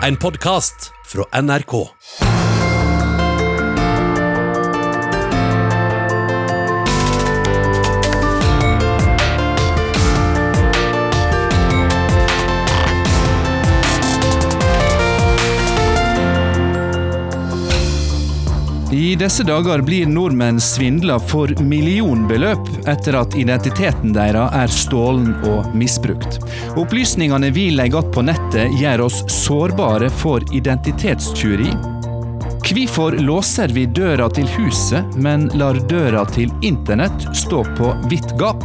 [0.00, 2.27] En podkast fra NRK.
[18.92, 25.74] I disse dager blir nordmenn svindla for millionbeløp etter at identiteten deres er stålen og
[25.76, 26.38] misbrukt.
[26.80, 31.68] Opplysningene vi legger igjen på nettet gjør oss sårbare for identitetstyveri.
[32.68, 38.64] Hvorfor låser vi døra til huset, men lar døra til internett stå på vidt gap?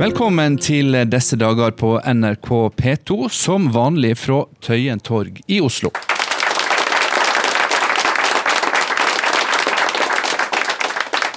[0.00, 5.90] Velkommen til disse dager på NRK P2, som vanlig fra Tøyen torg i Oslo.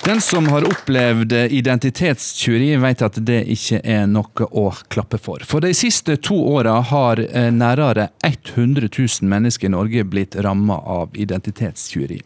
[0.05, 5.43] Den som har opplevd identitetstyveri, vet at det ikke er noe å klappe for.
[5.43, 7.19] For de siste to åra har
[7.51, 12.21] nærmere 100 000 mennesker i Norge blitt ramma av identitetstyveri.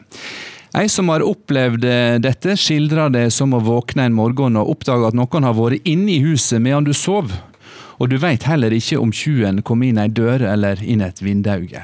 [0.78, 5.08] Ei som har opplevd eh, dette, skildrer det som å våkne en morgen og oppdage
[5.10, 7.32] at noen har vært inne i huset medan du sov,
[7.98, 11.82] og du veit heller ikke om tjuven kom inn ei dør eller inn et vindauge.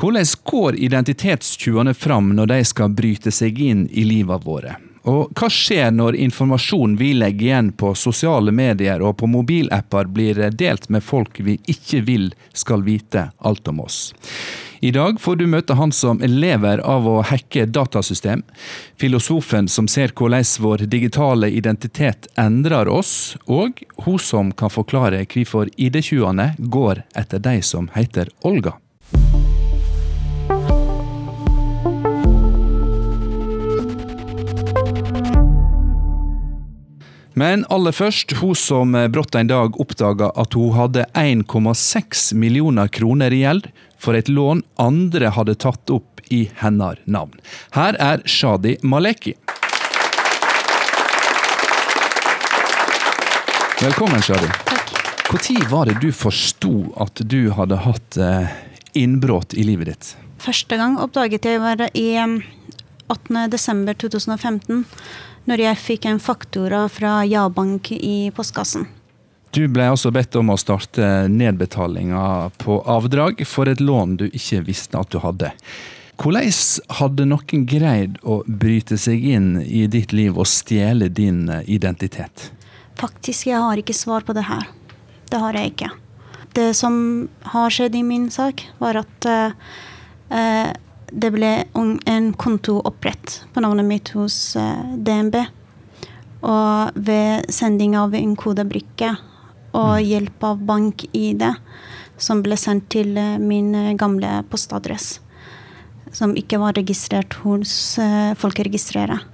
[0.00, 4.78] Hvordan går identitetstyvene fram når de skal bryte seg inn i livet våre?
[5.12, 10.40] Og hva skjer når informasjonen vi legger igjen på sosiale medier og på mobilapper blir
[10.56, 14.06] delt med folk vi ikke vil skal vite alt om oss?
[14.80, 18.42] I dag får du møte han som lever av å hacke datasystem,
[19.00, 25.70] filosofen som ser hvordan vår digitale identitet endrer oss, og hun som kan forklare hvorfor
[25.76, 28.76] ID-tjuvene går etter de som heter Olga.
[37.36, 43.34] Men aller først, hun som brått en dag oppdaga at hun hadde 1,6 millioner kroner
[43.36, 43.68] i gjeld
[44.00, 47.36] for et lån andre hadde tatt opp i hennes navn.
[47.76, 49.34] Her er Shadi Maleki.
[53.82, 54.48] Velkommen, Shadi.
[54.72, 54.96] Takk.
[55.28, 58.56] Når var det du forsto at du hadde hatt eh,
[58.96, 60.14] innbrudd i livet ditt?
[60.40, 62.38] Første gang oppdaget jeg var i um,
[63.12, 63.50] 18.
[63.52, 64.86] desember 2015,
[65.46, 68.86] når jeg fikk en faktura fra Ja-bank i postkassen.
[69.54, 74.60] Du ble også bedt om å starte nedbetalinga på avdrag for et lån du ikke
[74.66, 75.52] visste at du hadde.
[76.20, 76.52] Hvordan
[76.98, 82.50] hadde noen greid å bryte seg inn i ditt liv og stjele din identitet?
[82.96, 84.64] Faktisk, jeg har ikke svar på det her.
[85.28, 85.90] Det har jeg ikke.
[86.56, 86.96] Det som
[87.52, 90.72] har skjedd i min sak, var at uh,
[91.12, 95.36] det ble en konto opprett på navnet mitt hos uh, DNB.
[96.46, 99.14] Og ved sending av en kodebrikke
[99.76, 101.42] og hjelp av bank-ID,
[102.16, 105.18] som ble sendt til min gamle postadress.
[106.16, 107.98] Som ikke var registrert hos
[108.40, 109.26] folkeregisteret.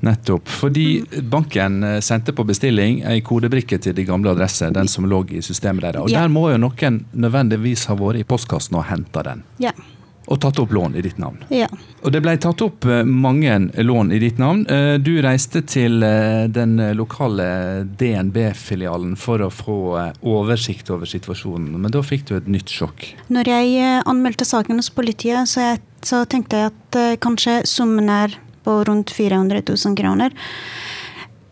[0.00, 0.48] Nettopp.
[0.48, 5.42] Fordi banken sendte på bestilling ei kodebrikke til de gamle adresser, den som lå i
[5.44, 6.02] systemet deres.
[6.02, 6.22] Og Ja.
[6.22, 9.44] der må jo noen nødvendigvis ha vært i postkassen og henta den.
[9.58, 9.72] Ja.
[10.28, 11.38] Og tatt opp lån i ditt navn.
[11.48, 11.68] ja.
[12.04, 14.60] Og det ble tatt opp eh, mange lån i ditt navn.
[14.70, 17.46] Eh, Du reiste til eh, den lokale
[17.98, 19.78] DNB-filialen for å få
[20.22, 23.08] oversikt over situasjonen, men da fikk du et nytt sjokk.
[23.32, 28.36] Når jeg anmeldte saken hos politiet, så, jeg, så tenkte jeg at kanskje summen er
[28.64, 30.36] på rundt 400 000 kroner.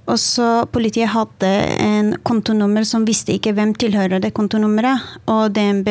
[0.07, 1.49] Og så Politiet hadde
[1.83, 5.03] en kontonummer som visste ikke hvem tilhører det kontonummeret.
[5.33, 5.89] Og DNB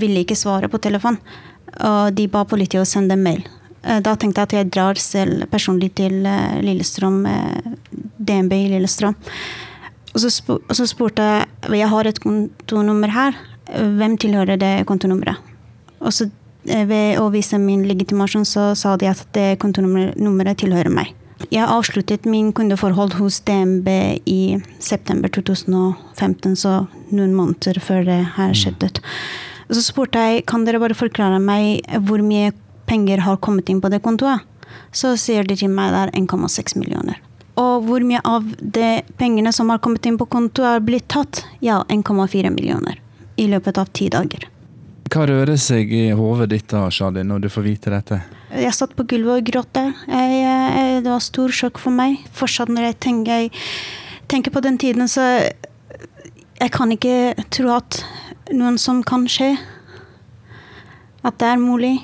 [0.00, 1.18] ville ikke svare på telefon.
[1.78, 3.44] Og de ba politiet å sende mail.
[3.82, 7.76] Eh, Da tenkte jeg at jeg drar selv personlig til eh, Lillestrøm, eh,
[8.18, 9.16] DNB i Lillestrøm.
[10.10, 13.36] Og så, spu- og så spurte jeg jeg har et kontonummer her.
[13.70, 15.38] Hvem tilhører det kontonummeret?
[16.00, 16.26] Og så
[16.64, 21.14] ved å vise min legitimasjon, så sa de at det kontonummeret tilhører meg.
[21.48, 23.88] Jeg avsluttet min kundeforhold hos DNB
[24.28, 28.90] i september 2015, så noen måneder før det her skjedde.
[29.70, 32.50] Så spurte jeg kan dere bare forklare meg hvor mye
[32.90, 34.42] penger har kommet inn på det kontoet.
[34.94, 37.20] Så sier de til meg det er 1,6 millioner.
[37.60, 41.44] Og hvor mye av de pengene som har kommet inn på kontoet, er blitt tatt?
[41.62, 42.98] Ja, 1,4 millioner.
[43.36, 44.46] I løpet av ti dager.
[45.10, 48.20] Hva rører seg i hodet ditt da, Shadi, når du får vite dette?
[48.54, 52.20] Jeg satt på gulvet og gråt det var stor sjokk for meg.
[52.34, 53.50] Fortsatt når jeg tenker, jeg
[54.30, 55.26] tenker på den tiden, så
[56.60, 58.02] jeg kan ikke tro at
[58.52, 59.54] noen som kan skje.
[61.24, 61.96] At det er mulig.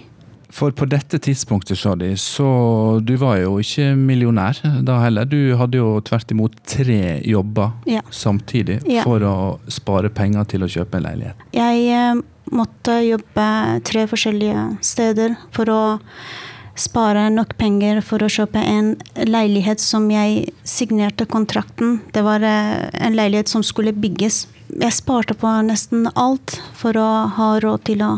[0.56, 2.46] For på dette tidspunktet, Shadi, så
[3.04, 5.26] du var jo ikke millionær da heller.
[5.28, 8.00] Du hadde jo tvert imot tre jobber Ja.
[8.10, 9.02] samtidig Ja.
[9.02, 11.34] for å spare penger til å kjøpe en leilighet.
[11.52, 12.22] Jeg eh,
[12.52, 15.98] måtte jobbe tre forskjellige steder for å
[16.76, 18.96] spare nok penger for å kjøpe en
[19.26, 22.00] leilighet som jeg signerte kontrakten.
[22.12, 24.46] Det var eh, en leilighet som skulle bygges.
[24.72, 28.16] Jeg sparte på nesten alt for å ha råd til å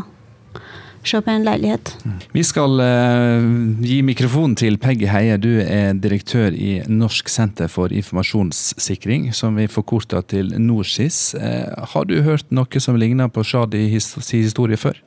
[1.05, 1.91] kjøpe en leilighet.
[2.35, 3.45] Vi skal uh,
[3.85, 5.37] gi mikrofonen til Peggy Heie.
[5.41, 11.21] Du er direktør i Norsk senter for informasjonssikring, som vi forkorter til NorSIS.
[11.37, 14.99] Uh, har du hørt noe som ligner på Shadi his historie før?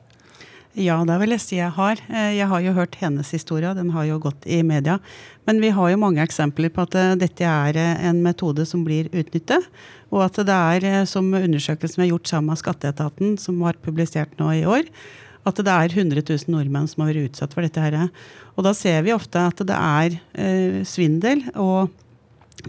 [0.73, 1.99] Ja, det vil jeg si jeg har.
[2.09, 4.99] Eh, Jeg har jo hørt hennes historie, den har jo gått i media.
[5.45, 8.81] Men vi har jo mange eksempler på at eh, dette er eh, en metode som
[8.83, 9.67] blir utnyttet.
[10.09, 14.33] Og at det er, som undersøkelsen vi har gjort sammen med Skatteetaten, som var publisert
[14.39, 14.89] nå i år,
[15.45, 17.79] at det er 100 000 nordmenn som har vært utsatt for dette.
[17.79, 18.09] her.
[18.57, 21.91] Og da ser vi ofte at det er svindel og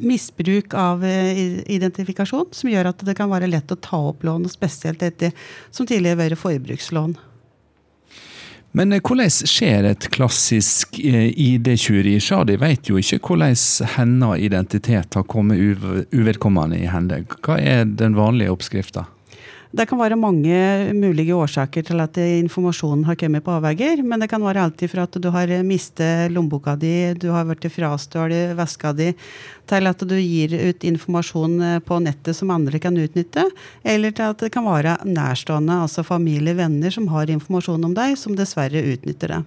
[0.03, 5.05] misbruk av identifikasjon som gjør at det kan være lett å ta opp lån, spesielt
[5.05, 5.31] dette
[5.71, 7.15] som tidligere har vært forbrukslån.
[8.75, 12.17] Men eh, hvordan skjer et klassisk eh, ID-tjuveri?
[12.23, 13.55] Shadi vet jo ikke hvordan
[13.94, 17.23] hennes identitet har kommet uv- uvedkommende i hende.
[17.47, 19.06] Hva er den vanlige oppskrifta?
[19.75, 20.56] Det kan være mange
[20.94, 24.05] mulige årsaker til at informasjonen har kommet på avveier.
[24.06, 27.67] Men det kan være alt fra at du har mistet lommeboka di, du har blitt
[27.75, 29.09] frastjålet veska di,
[29.67, 33.49] til at du gir ut informasjon eh, på nettet som andre kan utnytte.
[33.82, 38.15] Eller til at det kan være nærstående, altså familie, venner, som har informasjon om deg,
[38.20, 39.41] som dessverre utnytter det.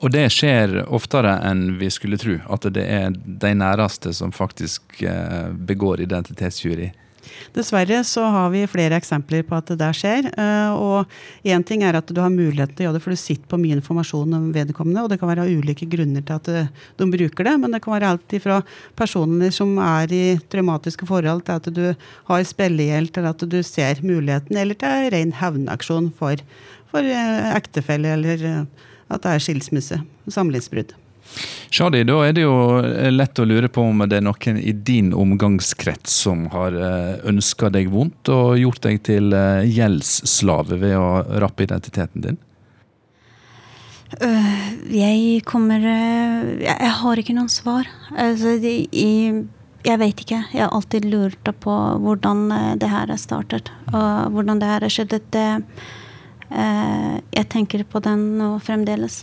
[0.00, 2.40] Og det skjer oftere enn vi skulle tro.
[2.50, 6.90] At det er de næreste som faktisk eh, begår identitetstyveri.
[7.54, 10.28] Dessverre så har vi flere eksempler på at det der skjer.
[10.30, 11.06] eh, Og
[11.44, 13.58] én ting er at du har muligheten til å gjøre det, for du sitter på
[13.60, 17.44] mye informasjon om vedkommende, og det kan være ulike grunner til at eh, de bruker
[17.44, 17.56] det.
[17.60, 18.60] Men det kan være alt fra
[18.98, 21.84] personer som er i traumatiske forhold, til at du
[22.30, 26.36] har spillegjeld, til at du ser muligheten, eller til ren hevnaksjon for,
[26.92, 28.66] for eh, ektefelle, eller
[29.10, 30.99] at det er skilsmisse, samlivsbrudd.
[31.70, 34.72] Shadi, da er det jo eh, lett å lure på om det er noen i
[34.74, 36.74] din omgangskrets som har
[37.30, 42.40] ønska deg vondt og gjort deg til eh, gjeldsslave ved å rappe identiteten din?
[44.18, 47.86] Øh, jeg kommer jeg, har ikke noen svar.
[48.18, 49.46] Altså, jeg,
[50.02, 50.42] vet ikke.
[50.50, 52.48] Jeg har alltid lurt på hvordan
[52.82, 55.14] det her er startet, og hvordan det her har skjedd.
[56.50, 59.22] Jeg tenker på den nå fremdeles.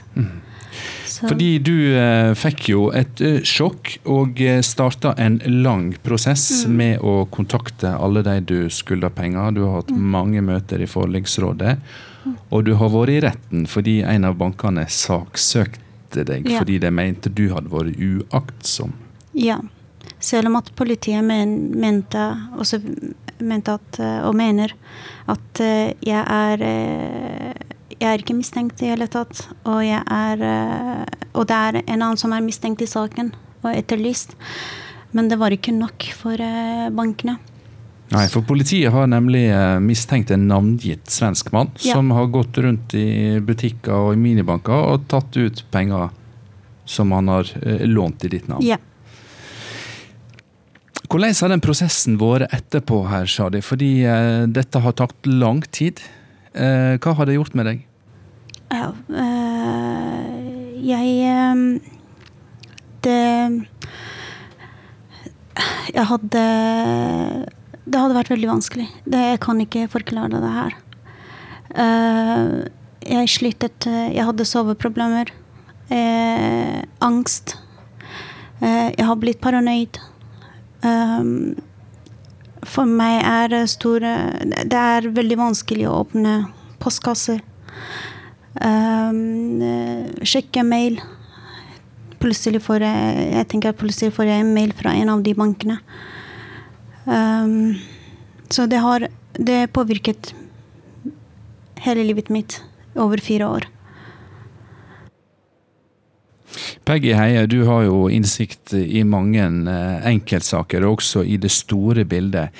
[1.18, 6.66] Så- Fordi du eh, fikk jo et eh, sjokk og eh, starta en lang prosess
[6.70, 9.56] med å kontakte alle de du skylder penger.
[9.56, 11.78] Du har hatt mange møter i forliksrådet,
[12.52, 16.60] og du har vært i retten fordi en av bankene saksøkte deg Ja.
[16.60, 18.94] fordi de mente du hadde vært uaktsom.
[19.34, 19.58] Ja.
[20.20, 22.22] Selv om at politiet men, mente,
[22.58, 22.80] også
[23.40, 24.72] mente at, eh, og mener
[25.28, 27.54] at eh, jeg er
[27.98, 29.40] Jeg er ikke mistenkt i hele tatt.
[29.66, 33.32] Og, jeg er, eh, og det er en annen som er mistenkt i saken
[33.64, 34.36] og etterlyst.
[35.18, 37.40] Men det var ikke nok for eh, bankene.
[38.14, 41.98] Nei, for politiet har nemlig eh, mistenkt en navngitt svensk mann Ja.
[41.98, 46.14] som har gått rundt i butikker og i minibanker og tatt ut penger
[46.88, 47.50] som han har
[47.84, 48.64] lånt i ditt navn.
[48.64, 48.78] Ja.
[51.08, 53.60] Hvordan har den prosessen vært etterpå, her, Shadi?
[53.64, 53.90] Fordi
[54.56, 56.00] dette har tatt lang tid.
[56.58, 57.84] Eh, hva har det gjort med deg?
[58.74, 60.34] Ja, øh,
[60.84, 61.62] jeg eh,
[63.06, 63.68] Det
[65.94, 66.44] Jeg hadde
[67.86, 68.88] Det hadde vært veldig vanskelig.
[69.06, 70.74] Det, jeg kan ikke forklare det her.
[71.78, 72.66] Uh,
[73.08, 75.32] jeg slitet Jeg hadde soveproblemer.
[75.90, 77.56] eh, angst.
[78.62, 80.00] Eh, jeg har blitt paranoid.
[80.84, 81.56] Um,
[82.68, 84.14] for meg er det store
[84.68, 86.34] Det er veldig vanskelig å åpne
[86.84, 87.42] postkasser.
[88.58, 91.00] Um, eh, sjekke mail.
[92.18, 95.80] Plutselig får jeg Jeg tenker plutselig får jeg en mail fra en av de bankene.
[97.06, 97.78] Um,
[98.50, 99.08] så det har
[99.38, 100.34] Det påvirket
[101.86, 102.64] hele livet mitt
[102.96, 103.68] over fire år.
[106.88, 109.44] Peggy Heie, du har jo innsikt i mange
[110.08, 112.56] enkeltsaker, og også i det store bildet.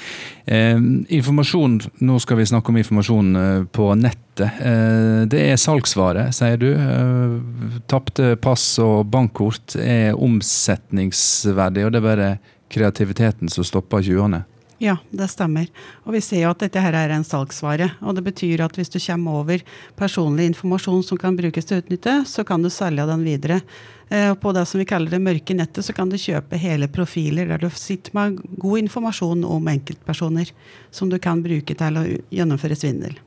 [0.48, 0.78] Eh,
[1.18, 4.46] informasjon, Nå skal vi snakke om informasjon eh, på nettet.
[4.64, 6.70] Eh, det er salgsvare, sier du.
[6.72, 12.30] Eh, Tapte pass og bankkort er omsetningsverdig, og det er bare
[12.72, 14.46] kreativiteten som stopper tjuvene.
[14.78, 15.66] Ja, det stemmer.
[16.06, 17.90] Og vi ser jo at dette her er en salgsvare.
[18.06, 19.64] Og det betyr at hvis du kommer over
[19.98, 23.62] personlig informasjon som kan brukes til å utnytte, så kan du selge den videre.
[24.10, 26.92] Eh, og på det som vi kaller det mørke nettet, så kan du kjøpe hele
[26.94, 30.54] profiler der du sitter med god informasjon om enkeltpersoner
[30.94, 33.18] som du kan bruke til å gjennomføre svindel.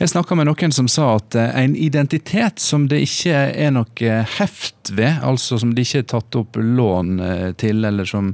[0.00, 4.18] Jeg snakka med noen som sa at eh, en identitet som det ikke er noe
[4.38, 8.32] heft ved, altså som det ikke er tatt opp lån eh, til, eller som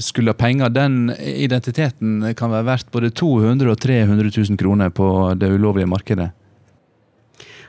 [0.00, 5.08] skulle ha penger, den identiteten kan være verdt både 200 og 300 000 kroner på
[5.36, 6.30] det ulovlige markedet?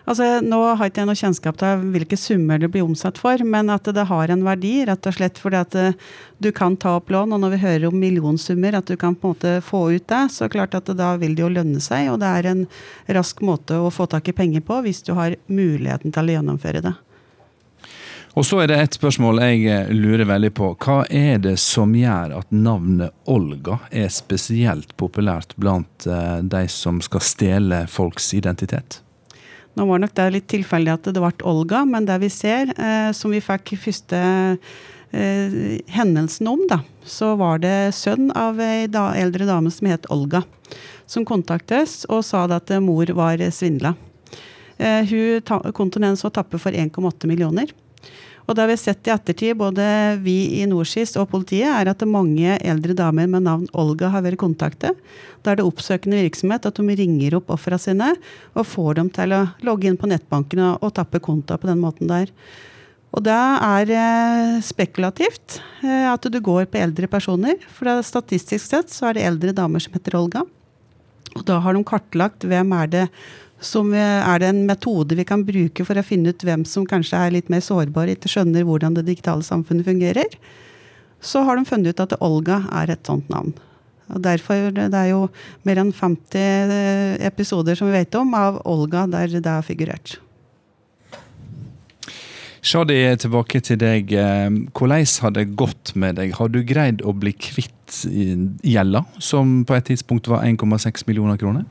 [0.03, 3.71] Altså, Nå har ikke jeg noe kjennskap til hvilke summer det blir omsatt for, men
[3.71, 5.95] at det har en verdi, rett og slett fordi at eh,
[6.43, 7.31] du kan ta opp lån.
[7.31, 10.25] Og når vi hører om millionsummer, at du kan på en måte få ut det,
[10.35, 12.11] så klart at da vil det jo lønne seg.
[12.11, 12.65] Og det er en
[13.15, 16.83] rask måte å få tak i penger på hvis du har muligheten til å gjennomføre
[16.83, 16.95] det.
[18.33, 20.71] Og så er det et spørsmål jeg eh, lurer veldig på.
[20.81, 26.97] Hva er det som gjør at navnet Olga er spesielt populært blant eh, de som
[27.05, 29.03] skal stjele folks identitet?
[29.77, 33.11] Nå var nok det litt tilfeldig at det ble Olga, men det vi ser, eh,
[33.13, 34.23] som vi fikk første
[35.13, 40.41] hendelsen om, da, så var det sønn av ei da, eldre dame som het Olga,
[41.05, 43.91] som kontaktes og sa at mor var svindla.
[44.81, 47.69] Hun, kontoen hennes var tappet for 1,8 millioner.
[48.43, 49.85] Og det vi har sett i ettertid, både
[50.23, 54.41] vi i NorSIS og politiet, er at mange eldre damer med navn Olga har vært
[54.41, 54.99] kontaktet.
[55.43, 58.11] Da er det oppsøkende virksomhet at de ringer opp ofrene sine
[58.53, 62.11] og får dem til å logge inn på nettbanken og, tappe konta på den måten
[62.11, 62.31] der.
[63.13, 67.61] Og det er eh, spekulativt eh, at du går på eldre personer.
[67.71, 70.43] For statistisk sett så er det eldre damer som heter Olga.
[71.33, 73.05] Og da har de kartlagt hvem er det
[73.63, 77.19] som er det en metode vi kan bruke for å finne ut hvem som kanskje
[77.19, 80.35] er litt mer sårbare, ikke skjønner hvordan det digitale samfunnet fungerer.
[81.23, 83.53] Så har de funnet ut at Olga er et sånt navn.
[84.11, 85.29] Og derfor, Det er jo
[85.63, 90.17] mer enn 50 episoder som vi vet om av Olga der det har figurert.
[92.63, 94.11] Shadi, tilbake til deg.
[94.71, 96.31] Hvordan har det gått med deg?
[96.33, 98.05] Har du greid å bli kvitt
[98.63, 101.65] gjelda, som på et tidspunkt var 1,6 millioner kroner?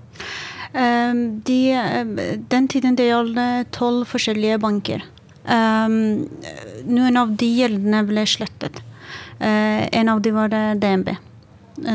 [0.73, 5.05] Ehm, de, eh, den tiden det gjaldt tolv forskjellige banker.
[5.43, 6.29] Um,
[6.87, 8.79] noen av de gjeldene ble slettet.
[9.43, 11.17] Uh, en av de var det DNB,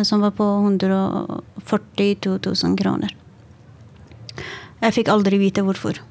[0.03, 3.15] som var på 142 000 kroner.
[4.83, 6.01] Jeg fikk aldri vite hvorfor.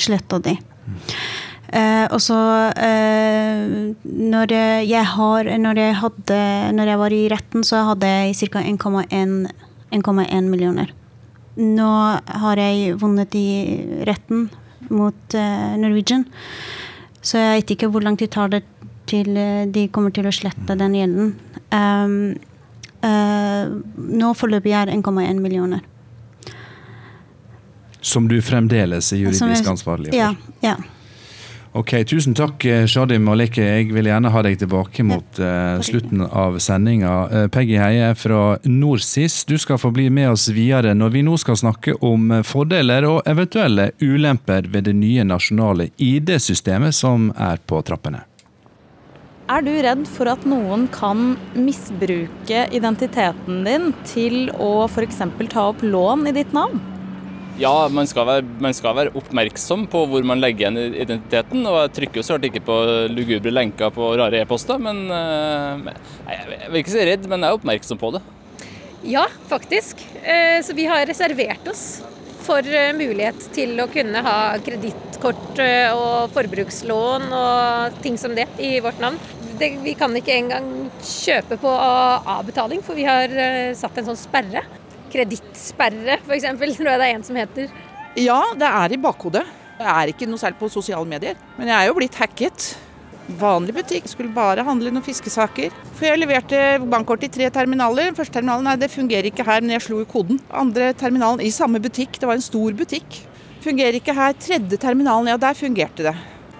[0.00, 0.56] Sletta de.
[1.66, 2.38] Uh, og så
[4.06, 4.52] når
[4.86, 6.36] jeg, har, når jeg hadde
[6.78, 8.62] Når jeg var i retten, så hadde jeg ca.
[8.62, 10.94] 1,1 millioner.
[11.56, 11.90] Nå
[12.42, 13.48] har jeg vunnet i
[14.08, 14.48] retten
[14.92, 16.26] mot uh, Norwegian,
[17.24, 18.62] så jeg vet ikke hvor lang tid tar det
[19.08, 21.32] til uh, de kommer til å slette den gjelden.
[21.72, 22.18] Um,
[23.00, 25.82] uh, nå foreløpig er 1,1 millioner.
[28.06, 30.20] Som du fremdeles er juridisk ansvarlig for?
[30.20, 30.34] Ja.
[30.62, 30.76] ja.
[31.76, 33.60] Ok, Tusen takk, eh, Shadim Maleke.
[33.60, 37.10] Jeg vil gjerne ha deg tilbake mot uh, slutten av sendinga.
[37.28, 41.36] Uh, Peggy Heie fra NorSIS, du skal få bli med oss videre når vi nå
[41.36, 47.84] skal snakke om fordeler og eventuelle ulemper ved det nye nasjonale ID-systemet som er på
[47.84, 48.24] trappene.
[49.52, 55.26] Er du redd for at noen kan misbruke identiteten din til å f.eks.
[55.52, 56.80] ta opp lån i ditt navn?
[57.56, 61.62] Ja, man skal, være, man skal, være, oppmerksom på hvor man legger igjen identiteten.
[61.64, 62.76] Og jeg trykker jo så ikke på
[63.08, 64.80] lugubre lenker på rare e-poster.
[64.82, 65.88] Men uh,
[66.28, 68.22] jeg vil ikke si redd, men jeg er oppmerksom på det.
[69.08, 70.04] Ja, faktisk.
[70.20, 71.86] Uh, så vi har reservert oss
[72.44, 75.64] for uh, mulighet til å kunne ha kredittkort
[75.96, 79.16] og forbrukslån og ting som det i vårt navn.
[79.56, 83.32] Det, vi kan ikke engang kjøpe på avbetaling, for vi har
[83.80, 84.60] satt en sånn sperre
[85.16, 86.48] kredittsperre, f.eks.
[86.76, 87.70] Tror jeg det er en som heter.
[88.16, 89.44] Ja, det er i bakhodet.
[89.76, 91.36] Jeg er ikke noe særlig på sosiale medier.
[91.58, 92.70] Men jeg er jo blitt hacket.
[93.40, 94.06] Vanlig butikk.
[94.08, 95.74] Skulle bare handle noen fiskesaker.
[95.98, 98.14] For jeg leverte bankkort i tre terminaler.
[98.16, 100.40] Første terminalen nei, det fungerer ikke her, men jeg slo i koden.
[100.54, 103.20] Andre terminalen i samme butikk, det var en stor butikk.
[103.66, 104.36] Fungerer ikke her.
[104.40, 106.16] Tredje terminalen, ja der fungerte det.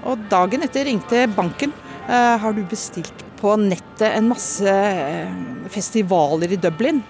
[0.06, 1.74] Og dagen etter ringte banken.
[2.06, 7.00] Uh, har du bestilt på nettet en masse uh, festivaler i Dublin?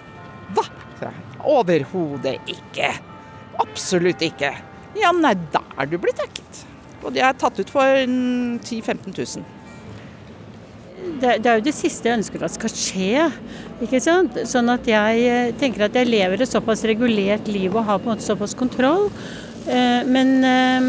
[0.57, 0.69] Hva?
[1.47, 2.91] Overhodet ikke.
[3.63, 4.53] Absolutt ikke.
[4.97, 6.65] Ja, nei, da er du blitt hacket.
[7.05, 9.45] Og de er tatt ut for 10 000-15 000.
[11.21, 13.27] Det, det, er jo det siste jeg ønsker at skal skje.
[13.85, 14.39] ikke sant?
[14.49, 18.11] Sånn at jeg eh, tenker at jeg lever et såpass regulert liv og har på
[18.11, 19.07] en måte såpass kontroll.
[19.67, 20.89] Eh, men eh,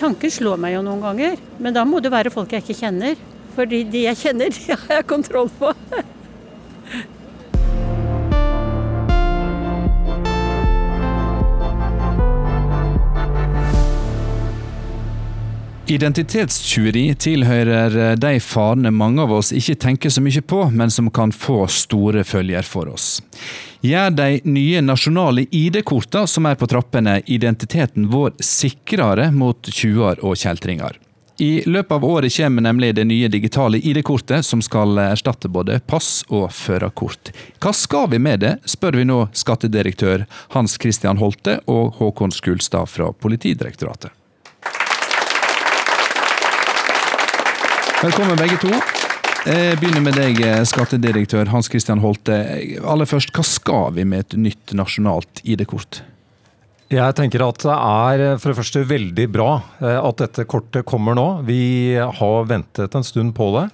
[0.00, 1.38] tanker slår meg jo noen ganger.
[1.62, 3.20] Men da må det være folk jeg ikke kjenner.
[3.56, 5.70] Fordi de jeg kjenner, de har jeg kontroll på.
[15.92, 21.34] Identitetstyveri tilhører de farene mange av oss ikke tenker så mye på, men som kan
[21.36, 23.18] få store følger for oss.
[23.84, 30.38] Gjør de nye nasjonale ID-kortene som er på trappene identiteten vår sikrere mot tjuver og
[30.40, 30.96] kjeltringer?
[31.42, 36.22] I løpet av året kommer nemlig det nye digitale ID-kortet, som skal erstatte både pass
[36.30, 37.34] og førerkort.
[37.60, 40.24] Hva skal vi med det, spør vi nå skattedirektør
[40.56, 44.21] Hans Christian Holte og Håkon Skulstad fra Politidirektoratet.
[48.02, 48.68] Velkommen begge to.
[49.46, 52.34] Jeg begynner med deg, skattedirektør Hans Christian Holte.
[52.82, 56.00] Aller først, hva skal vi med et nytt nasjonalt ID-kort?
[56.90, 59.46] Jeg tenker at det er for det første veldig bra
[59.78, 61.28] eh, at dette kortet kommer nå.
[61.46, 63.68] Vi har ventet en stund på det.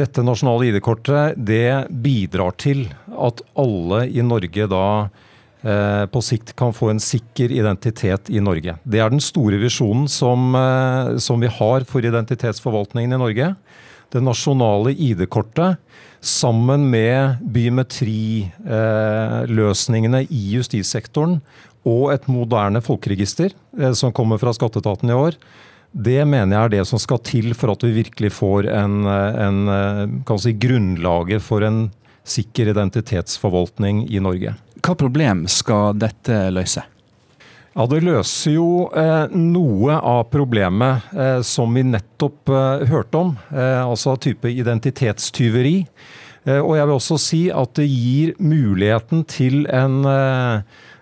[0.00, 5.27] Dette nasjonale ID-kortet det bidrar til at alle i Norge da eh,
[5.62, 8.76] på sikt kan få en sikker identitet i Norge.
[8.86, 13.56] Det er den store visjonen som, eh, som vi har for identitetsforvaltningen i Norge.
[14.10, 15.76] Det nasjonale ID-kortet
[16.20, 21.40] sammen med biometriløsningene i justissektoren
[21.86, 25.32] og et moderne folkeregister eh, som kommer fra skatteetaten i år,
[25.92, 29.46] det mener jeg er det som skal til for at vi virkelig får en, eh,
[29.46, 29.58] en
[30.38, 31.90] si, grunnlaget for en
[32.28, 34.54] sikker identitetsforvaltning i Norge.
[34.84, 36.84] Hva problem skal dette løse?
[37.78, 43.36] Ja, Det løser jo eh, noe av problemet eh, som vi nettopp eh, hørte om.
[43.52, 45.86] altså type identitetstyveri.
[46.48, 50.06] og jeg vil også si at det gir muligheten til en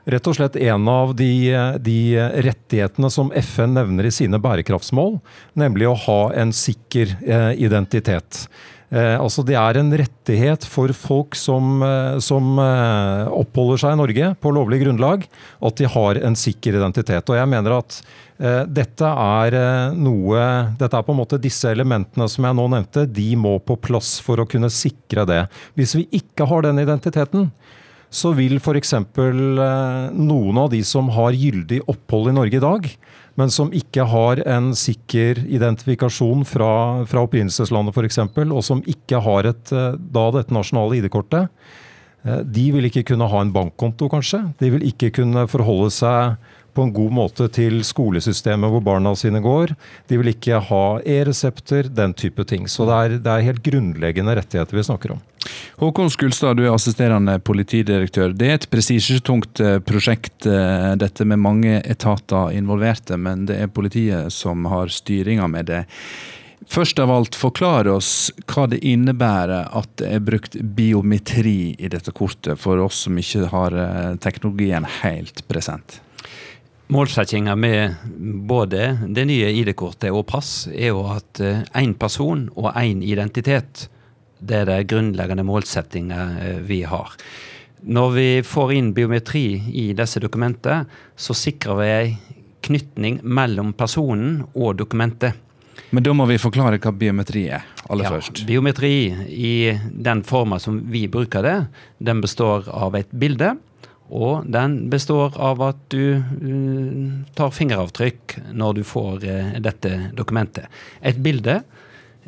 [0.07, 1.51] rett og slett en av de,
[1.83, 1.99] de,
[2.47, 5.19] rettighetene som FN nevner i sine bærekraftsmål,
[5.59, 8.47] nemlig å ha en sikker eh, identitet.
[8.89, 13.99] Eh, altså Det er en rettighet for folk som, eh, som eh, oppholder seg i
[13.99, 15.27] Norge på lovlig grunnlag,
[15.61, 17.27] at de har en sikker identitet.
[17.27, 17.99] Og jeg mener at
[18.39, 20.45] eh, dette er eh, noe
[20.79, 24.17] Dette er på en måte disse elementene som jeg nå nevnte, de må på plass
[24.23, 25.43] for å kunne sikre det.
[25.75, 27.51] Hvis vi ikke har den identiteten,
[28.11, 28.93] så vil f.eks.
[28.97, 32.91] Eh, noen av de som har gyldig opphold i Norge i dag,
[33.37, 36.71] men som ikke har en sikker identifikasjon fra,
[37.09, 41.51] fra opprinnelseslandet f.eks., og som ikke har et, eh, da dette nasjonale ID-kortet,
[42.25, 44.43] eh, de vil ikke kunne ha en bankkonto, kanskje.
[44.63, 49.41] De vil ikke kunne forholde seg på en god måte til skolesystemet hvor barna sine
[49.45, 49.73] går.
[50.11, 52.69] De vil ikke ha e-resepter, den type ting.
[52.69, 55.25] Så det er, det er helt grunnleggende rettigheter vi snakker om.
[55.81, 58.35] Håkon Skulstad, du er assisterende politidirektør.
[58.37, 63.73] Det er et prestisjetungt eh, prosjekt, eh, dette med mange etater involverte, men det er
[63.73, 65.85] politiet som har styringa med det.
[66.67, 72.11] Først av alt, forklar oss hva det innebærer at det er brukt biometri i dette
[72.17, 76.01] kortet, for oss som ikke har eh, teknologien helt present.
[76.93, 77.95] Målsettinga med
[78.47, 83.89] både det nye ID-kortet og pass er jo at én person og én identitet
[84.39, 87.15] det er det grunnleggende målsettinga eh, vi har.
[87.87, 92.15] Når vi får inn biometri i disse dokumentene, så sikrer vi ei
[92.67, 95.37] knytning mellom personen og dokumentet.
[95.95, 98.43] Men da må vi forklare hva biometri er, aller ja, først.
[98.49, 98.97] Biometri
[99.31, 99.55] i
[99.93, 101.57] den forma som vi bruker det,
[102.03, 103.55] den består av et bilde.
[104.07, 110.71] Og den består av at du uh, tar fingeravtrykk når du får uh, dette dokumentet.
[111.03, 111.61] Et bilde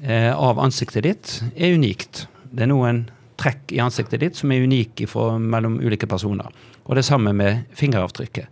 [0.03, 2.29] Eh, av ansiktet ditt er unikt.
[2.51, 3.03] Det er noen
[3.39, 5.09] trekk i ansiktet ditt som er unike
[5.43, 6.53] mellom ulike personer.
[6.87, 8.47] Og det samme med fingeravtrykket.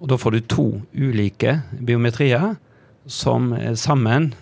[0.00, 2.56] Og da får du to ulike biometrier
[3.06, 4.34] som eh, sammen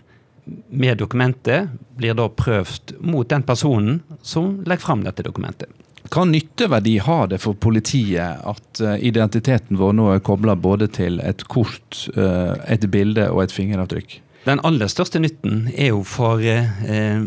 [0.68, 5.70] med dokumentet blir da prøvd mot den personen som legger fram dette dokumentet.
[6.10, 11.20] Hva nytteverdi har det for politiet at eh, identiteten vår nå er kobla både til
[11.22, 14.18] et kort, et bilde og et fingeravtrykk?
[14.42, 17.20] Den aller største nytten er jo for eh,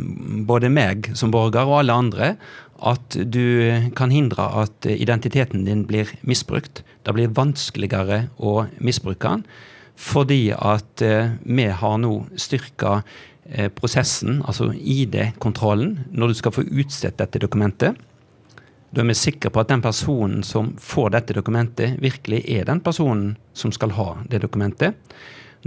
[0.47, 2.33] både meg som borger og alle andre
[2.83, 6.83] at du kan hindre at identiteten din blir misbrukt.
[7.07, 9.45] Det blir vanskeligere å misbruke den.
[9.95, 12.97] Fordi at eh, vi har nå styrka
[13.47, 17.95] eh, prosessen, altså ID-kontrollen, når du skal få utstedt dette dokumentet.
[18.95, 22.79] Da er vi sikre på at den personen som får dette dokumentet, virkelig er den
[22.79, 24.95] personen som skal ha det dokumentet.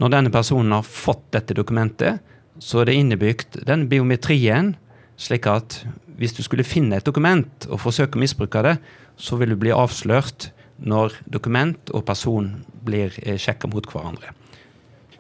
[0.01, 2.23] Når denne personen har fått dette dokumentet,
[2.59, 4.73] så er det innebygd den biometrien,
[5.21, 5.83] slik at
[6.17, 8.79] hvis du skulle finne et dokument og forsøke å misbruke det,
[9.21, 10.49] så vil du bli avslørt
[10.81, 12.55] når dokument og person
[12.87, 14.33] blir eh, sjekka mot hverandre.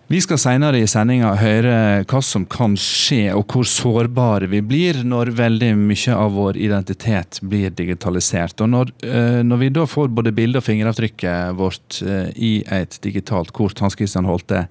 [0.08, 1.72] Vi skal senere i sendinga høre
[2.08, 7.42] hva som kan skje, og hvor sårbare vi blir når veldig mye av vår identitet
[7.44, 8.56] blir digitalisert.
[8.64, 12.96] Og når, eh, når vi da får både bilde og fingeravtrykket vårt eh, i et
[13.04, 14.64] digitalt kort, Hans Christian Holte,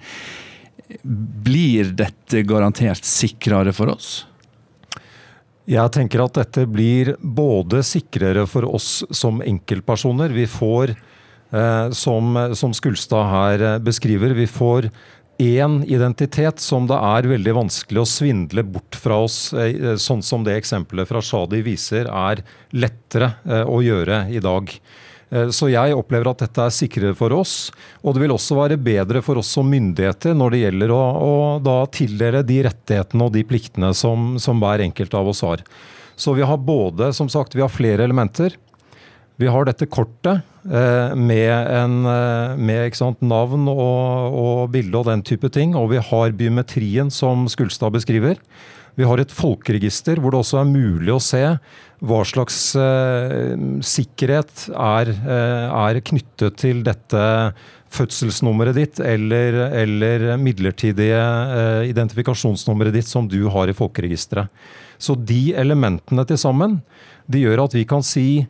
[1.04, 4.26] Blir dette garantert sikrere for oss?
[5.68, 10.32] Jeg tenker at dette blir både sikrere for oss som enkeltpersoner.
[10.32, 10.96] Vi får,
[11.52, 14.90] eh, som, som Skulstad her beskriver, vi får
[15.38, 20.44] én identitet som det er veldig vanskelig å svindle bort fra oss, eh, sånn som
[20.44, 24.74] det eksempelet fra Shadi viser, er lettere eh, å gjøre i dag.
[25.30, 27.70] Eh, så jeg opplever at dette er sikrere for oss.
[28.04, 31.02] Og det vil også være bedre for oss som myndigheter når det gjelder å,
[31.60, 35.64] å tildele de rettighetene og de pliktene som, som, hver enkelt av oss har.
[36.18, 38.56] Så vi har både, som sagt, vi har flere elementer.
[39.38, 45.08] Vi har dette kortet eh, med, en, eh, med sant, navn og, og, bilde og
[45.08, 45.76] den type ting.
[45.80, 48.42] Og vi har biometrien som Skulstad beskriver.
[48.98, 51.44] Vi har et folkeregister hvor det også er mulig å se
[52.08, 53.54] hva slags eh,
[53.86, 57.22] sikkerhet er, eh, er, knyttet til dette
[57.94, 64.50] fødselsnummeret ditt eller, eller midlertidige eh, identifikasjonsnummeret ditt som du har i folkeregisteret.
[64.98, 66.80] Så de elementene til sammen
[67.30, 68.48] de gjør at vi kan si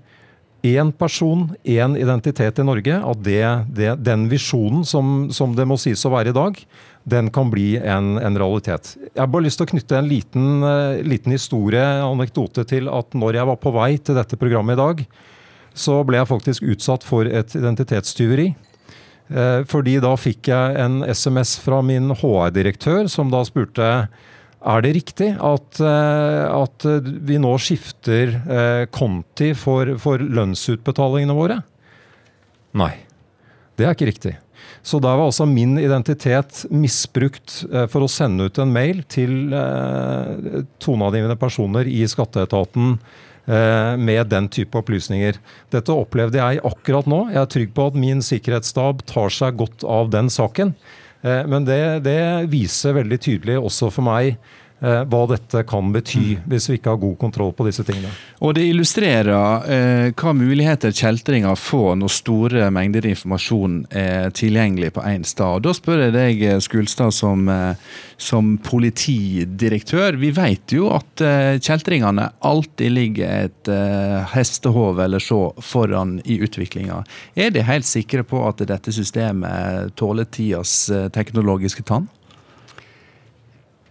[0.65, 3.43] én person, én identitet i Norge, at det,
[3.75, 6.59] det, den visjonen som, som, det må sies å være i dag,
[7.07, 8.95] den kan bli en, en realitet.
[9.13, 13.15] Jeg har bare lyst til å knytte en liten, uh, liten historie, anekdote, til at
[13.15, 15.03] når jeg var på vei til dette programmet i dag,
[15.77, 18.49] så ble jeg faktisk utsatt for et identitetstyveri.
[19.27, 23.91] Uh, fordi da fikk jeg en SMS fra min HR-direktør som da spurte
[24.57, 26.87] er det riktig at, uh, at
[27.27, 28.33] vi nå skifter
[28.93, 31.61] konti for, for lønnsutbetalingene våre?
[32.77, 32.93] Nei,
[33.77, 34.37] det er ikke riktig.
[34.87, 39.53] Så da var altså min identitet misbrukt eh, for å sende ut en mail til
[39.53, 45.41] eh, toneangivende personer i skatteetaten eh, med den type opplysninger.
[45.73, 47.25] Dette opplevde jeg akkurat nå.
[47.33, 50.75] Jeg er trygg på at min sikkerhetsstab tar seg godt av den saken.
[51.23, 52.19] Men det, det
[52.51, 56.43] viser veldig tydelig også for meg Eh, hva dette kan bety, mm.
[56.51, 58.11] hvis vi ikke har god kontroll på disse tingene.
[58.45, 65.05] Og Det illustrerer eh, hva muligheter kjeltringer får når store mengder informasjon er tilgjengelig på
[65.09, 65.63] én sted.
[65.65, 67.73] Da spør jeg deg, eh, Skulstad, som, eh,
[68.21, 70.19] som politidirektør.
[70.21, 76.37] Vi vet jo at eh, kjeltringene alltid ligger et eh, hestehov eller så foran i
[76.45, 77.01] utviklinga.
[77.33, 82.05] Er de helt sikre på at dette systemet tåler tidas teknologiske tann?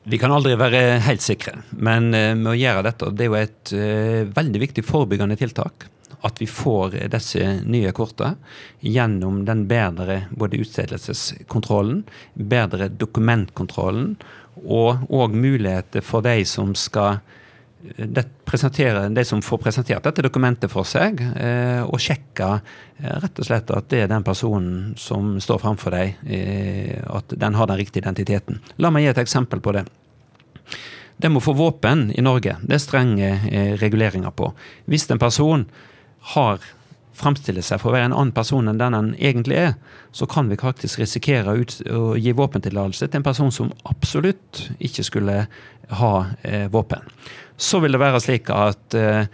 [0.09, 3.39] Vi kan aldri være helt sikre, men eh, med å gjøre dette, det er jo
[3.41, 5.89] et uh, veldig viktig forebyggende tiltak.
[6.23, 8.37] At vi får disse nye kortene
[8.87, 12.05] gjennom den bedre både utstedelseskontrollen,
[12.39, 14.15] bedre dokumentkontrollen
[14.63, 17.19] og, òg muligheter for de som skal
[17.97, 23.73] de som får presentert dette dokumentet for seg, eh, og sjekke eh, rett og slett
[23.75, 28.05] at det er den personen som står framfor deg, eh, at den har den riktige
[28.05, 28.61] identiteten.
[28.83, 29.87] La meg gi et eksempel på det.
[31.17, 33.31] Det med å få våpen i Norge, det er strenge
[33.81, 34.51] reguleringer på.
[34.91, 35.65] Hvis en person
[36.35, 36.61] har
[37.17, 39.73] fremstiller seg for å være en annen person enn den en egentlig er,
[40.13, 45.41] så kan vi faktisk risikere å gi våpentillatelse til en person som absolutt ikke skulle
[46.01, 47.05] ha eh, våpen
[47.57, 49.29] så vil det være slik at eh,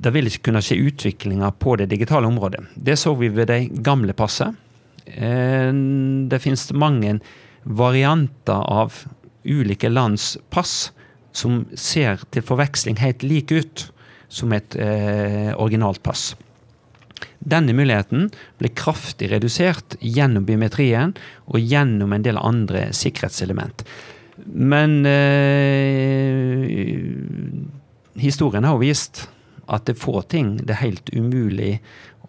[0.00, 2.62] det vil ikke kunne skje utviklinger på det digitale området.
[2.74, 4.54] Det så vi ved de gamle passet.
[5.06, 5.70] Eh,
[6.30, 7.18] det finnes mange
[7.64, 9.02] varianter av
[9.44, 10.92] ulike lands pass
[11.36, 13.90] som ser til forveksling helt like ut
[14.30, 16.32] som et eh, originalt pass.
[17.40, 18.28] Denne muligheten
[18.60, 21.14] ble kraftig redusert gjennom biometrien
[21.48, 23.84] og gjennom en del andre sikkerhetselement.
[24.44, 26.68] Men eh,
[28.20, 29.28] historien har vist
[29.70, 31.78] at det er få ting det er helt umulig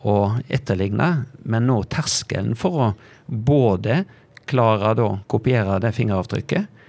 [0.07, 1.25] å etterligne.
[1.43, 2.91] Men nå terskelen for å
[3.27, 4.03] både
[4.49, 6.79] klare å kopiere det fingeravtrykket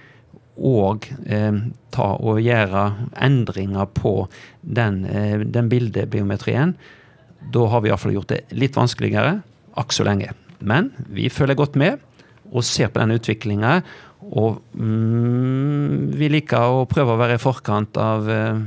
[0.63, 1.55] og eh,
[1.93, 2.83] ta og gjøre
[3.25, 4.27] endringer på
[4.61, 6.75] den, eh, den bildebiometrien,
[7.51, 9.41] da har vi iallfall gjort det litt vanskeligere
[9.79, 10.31] akk så lenge.
[10.63, 11.99] Men vi følger godt med
[12.53, 13.79] og ser på den utviklinga
[14.31, 18.61] og mm, vi liker å prøve å være i forkant av eh,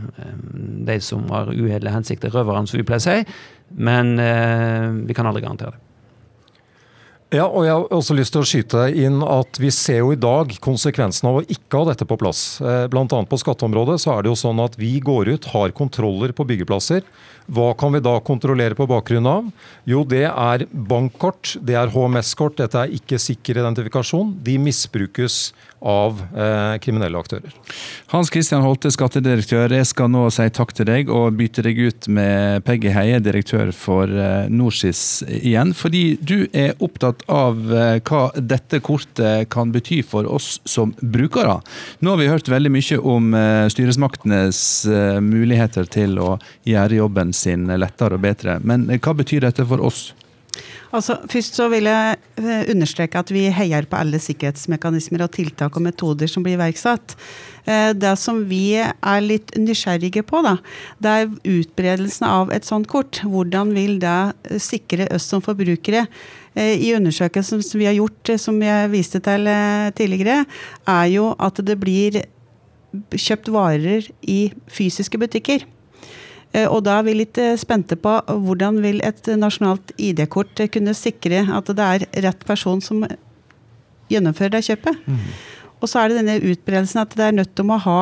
[0.86, 3.40] de som har uedle hensikter, røverne, som vi pleier å si.
[3.80, 5.82] Men eh, vi kan aldri garantere det.
[7.34, 10.18] Ja, og jeg har også lyst til å skyte inn at Vi ser jo i
[10.20, 12.60] dag konsekvensen av å ikke ha dette på plass.
[12.62, 13.06] Eh, Bl.a.
[13.06, 17.02] på skatteområdet så er det jo sånn at vi går ut, har kontroller på byggeplasser.
[17.46, 19.50] Hva kan vi da kontrollere på bakgrunn av?
[19.87, 24.35] Jo, det er bankkort, det er HMS-kort, dette er ikke sikker identifikasjon.
[24.46, 25.52] De misbrukes
[25.87, 27.52] av eh, kriminelle aktører.
[28.11, 32.09] Hans Christian Holte, skattedirektør, jeg skal nå si takk til deg og bytte deg ut
[32.11, 35.74] med Peggy Heie, direktør for eh, NorSIS igjen.
[35.76, 41.59] Fordi du er opptatt av eh, hva dette kortet kan bety for oss som brukere.
[42.00, 44.64] Nå har vi hørt veldig mye om eh, styresmaktenes
[45.22, 46.35] muligheter til å
[46.66, 48.59] gjøre jobben sin lettere og bedre.
[48.64, 50.09] Men hva betyr dette for oss?
[50.94, 55.77] Altså, først så vil jeg eh, understreke at vi heier på alle sikkerhetsmekanismer og tiltak
[55.77, 57.16] og metoder som blir iverksatt.
[57.66, 60.57] Eh, det som vi er litt nysgjerrige på, da,
[61.03, 63.20] det er utbredelsen av et sånt kort.
[63.27, 64.16] Hvordan vil det
[64.49, 66.07] eh, sikre oss som forbrukere?
[66.57, 69.44] I undersøkelsen som vi har gjort, som jeg viste til
[69.92, 70.46] tidligere,
[70.88, 72.16] er jo at det blir
[73.12, 74.38] kjøpt varer i
[74.72, 75.66] fysiske butikker.
[76.56, 80.96] Eh, og da er vi litt eh, spente på hvordan vil et nasjonalt ID-kort kunne
[80.96, 83.04] sikre at det er rett person som
[84.12, 85.02] gjennomfører det kjøpet.
[85.06, 85.22] Mm.
[85.76, 88.00] Og så er det denne utbredelsen at det er nødt til å ha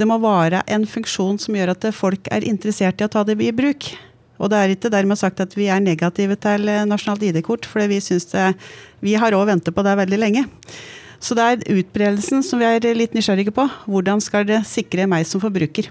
[0.00, 3.34] Det må være en funksjon som gjør at folk er interessert i å ta det
[3.44, 3.90] i bruk.
[4.40, 7.84] Og det er ikke dermed sagt at vi er negative til eh, nasjonalt ID-kort, for
[7.84, 8.54] vi syns det
[9.04, 10.46] Vi har òg ventet på det veldig lenge.
[11.20, 13.66] Så det er utbredelsen som vi er litt nysgjerrige på.
[13.84, 15.90] Hvordan skal det sikre meg som forbruker?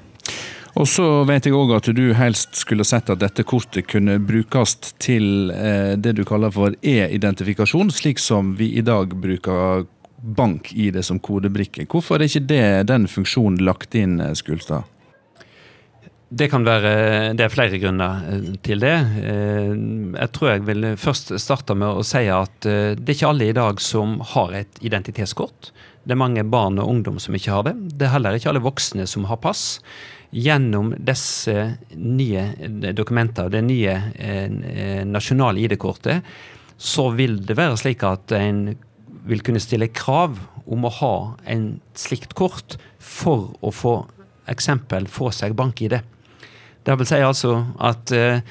[0.79, 4.77] Og så vet jeg òg at du helst skulle sett at dette kortet kunne brukes
[5.01, 9.83] til eh, det du kaller for e-identifikasjon, slik som vi i dag bruker
[10.39, 11.83] bank-ID som kodebrikke.
[11.91, 14.87] Hvorfor er ikke det den funksjonen lagt inn, eh, Skulstad?
[16.29, 18.95] Det kan være Det er flere grunner eh, til det.
[19.19, 23.57] Jeg tror jeg vil først starte med å si at det er ikke alle i
[23.57, 25.73] dag som har et identitetskort.
[26.09, 27.75] Det er mange barn og ungdom som ikke har det.
[27.93, 29.77] Det er heller ikke alle voksne som har pass
[30.33, 31.53] gjennom disse
[31.93, 32.47] nye
[32.97, 36.25] dokumentene, det nye eh, nasjonale ID-kortet,
[36.81, 38.71] så vil det være slik at en
[39.29, 41.13] vil kunne stille krav om å ha
[41.45, 43.93] en slikt kort for å få
[44.49, 45.99] eksempel få seg bank-ID.
[46.85, 47.53] Det vil si altså
[47.85, 48.41] at eh,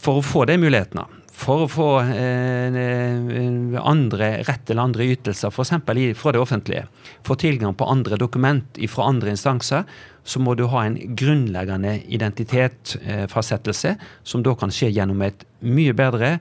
[0.00, 1.08] for å få de mulighetene,
[1.40, 5.72] for å få eh, andre rett eller andre ytelser, f.eks.
[6.20, 6.86] fra det offentlige,
[7.26, 9.88] få tilgang på andre dokument fra andre instanser,
[10.24, 16.36] så må du ha en grunnleggende identitetsfastsettelse, som da kan skje gjennom et mye bedre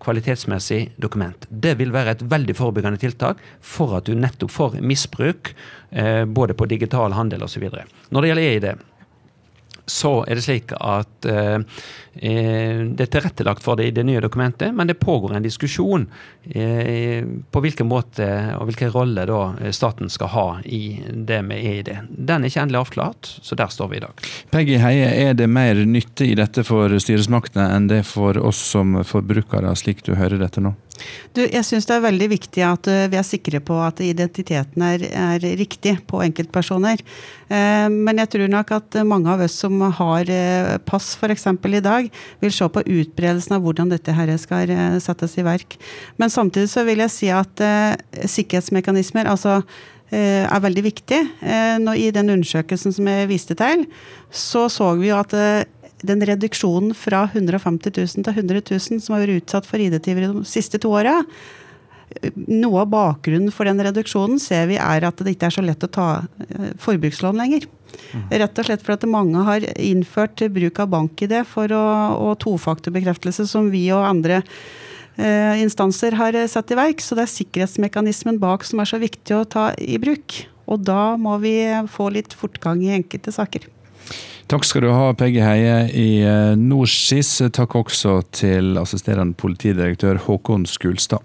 [0.00, 1.44] kvalitetsmessig dokument.
[1.50, 5.52] Det vil være et veldig forebyggende tiltak for at du nettopp får misbruk,
[5.90, 7.66] eh, både på digital handel osv.
[8.08, 8.86] Når det gjelder EID,
[9.86, 11.60] så er det slik at eh,
[12.14, 16.06] eh, det er tilrettelagt for det i det nye dokumentet, men det pågår en diskusjon
[16.44, 21.60] eh, på hvilken måte og hvilken rolle da eh, staten skal ha i det med
[21.60, 21.92] EID.
[22.10, 24.28] Den er ikke endelig avklart, så der står vi i dag.
[24.50, 29.00] Peggy Heie, er det mer nytte i dette for styresmaktene enn det for oss som
[29.06, 30.74] forbrukere, slik du hører dette nå?
[31.36, 34.84] Du, jeg syns det er veldig viktig at uh, vi er sikre på at identiteten
[34.84, 37.02] er, er riktig på enkeltpersoner.
[37.50, 41.46] Uh, men jeg tror nok at mange av oss som har uh, pass f.eks.
[41.46, 42.10] i dag,
[42.42, 45.78] vil se på utbredelsen av hvordan dette her skal settes i verk.
[46.20, 47.62] Men samtidig så vil jeg si at
[48.10, 49.60] sikkerhetsmekanismer altså
[50.10, 51.18] er veldig viktig.
[51.40, 53.84] I den undersøkelsen som jeg viste til,
[54.30, 55.34] så så vi jo at
[56.06, 60.44] den reduksjonen fra 150 000 til 100 000 som har vært utsatt for ID-tyveri de
[60.48, 61.20] siste to åra,
[62.50, 65.84] noe av bakgrunnen for den reduksjonen ser vi er at det ikke er så lett
[65.86, 66.08] å ta
[66.42, 67.66] eh, forbrukslån lenger.
[68.10, 68.24] Mm.
[68.42, 71.84] Rett og slett fordi mange har innført bruk av bank-ID for å,
[72.18, 77.04] og tofaktorbekreftelse, som vi og andre eh, instanser har satt i verk.
[77.04, 80.42] Så det er sikkerhetsmekanismen bak som er så viktig å ta i bruk.
[80.70, 81.54] Og da må vi
[81.90, 83.70] få litt fortgang i enkelte saker.
[84.50, 86.10] Takk skal du ha, Peggy Heie i
[86.58, 86.90] Norskis.
[86.90, 87.52] NorSIS.
[87.52, 91.20] Takk også til assisterende politidirektør Håkon Skulstad.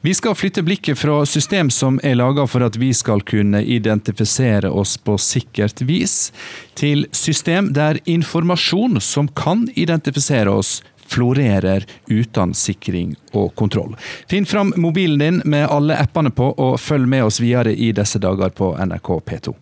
[0.00, 4.70] Vi skal flytte blikket fra system som er laga for at vi skal kunne identifisere
[4.70, 6.32] oss på sikkert vis,
[6.74, 13.96] til system der informasjon som kan identifisere oss, florerer uten sikring og kontroll.
[14.30, 18.22] Finn fram mobilen din med alle appene på, og følg med oss videre i disse
[18.22, 19.56] dager på NRK P2.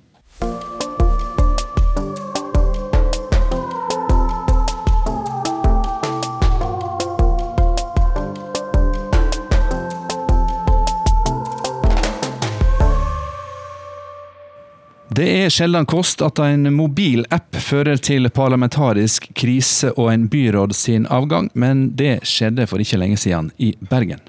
[15.19, 21.09] Det er sjelden kost at en mobilapp fører til parlamentarisk krise og en byråd sin
[21.11, 24.23] avgang, men det skjedde for ikke lenge siden i Bergen.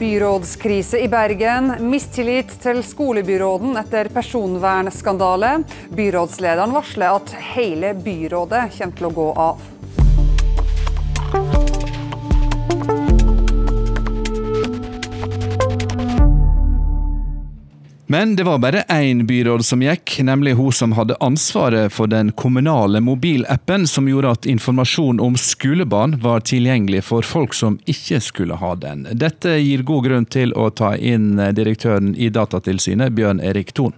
[0.00, 5.58] Byrådskrise i Bergen, mistillit til skolebyråden etter personvernskandale.
[5.92, 9.74] Byrådslederen varsler at hele byrådet kommer til å gå av.
[18.10, 22.30] Men det var bare én byråd som gikk, nemlig hun som hadde ansvaret for den
[22.32, 28.56] kommunale mobilappen som gjorde at informasjon om skolebarn var tilgjengelig for folk som ikke skulle
[28.56, 29.04] ha den.
[29.12, 33.92] Dette gir god grunn til å ta inn direktøren i Datatilsynet, Bjørn Erik Thon.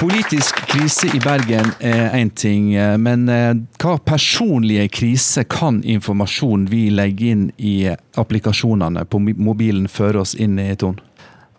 [0.00, 2.70] Politisk krise i Bergen er én ting,
[3.04, 3.50] men eh,
[3.82, 7.74] hva personlige krise kan informasjon vi legger inn i
[8.16, 10.96] applikasjonene på mobilen føre oss inn i, Ton?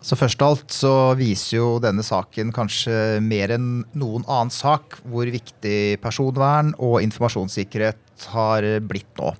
[0.02, 4.98] Så Først av alt så viser jo denne saken kanskje mer enn noen annen sak
[5.06, 9.34] hvor viktig personvern og informasjonssikkerhet har blitt nå.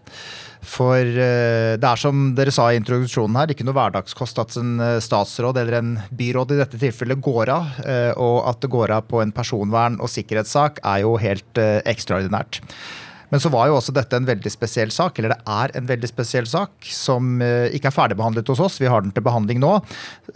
[0.63, 4.77] For eh, det er som dere sa i introduksjonen her, ikke noe hverdagskost at en
[4.81, 7.81] eh, statsråd eller en byråd i dette tilfellet går av.
[7.83, 12.63] Eh, og at det går av på en personvern- og sikkerhetssak er jo helt ekstraordinært.
[13.33, 16.09] Men så var jo også dette en veldig spesiell sak, eller det er en veldig
[16.11, 18.77] spesiell sak, som eh, ikke er ferdigbehandlet hos oss.
[18.83, 19.71] Vi har den til behandling nå.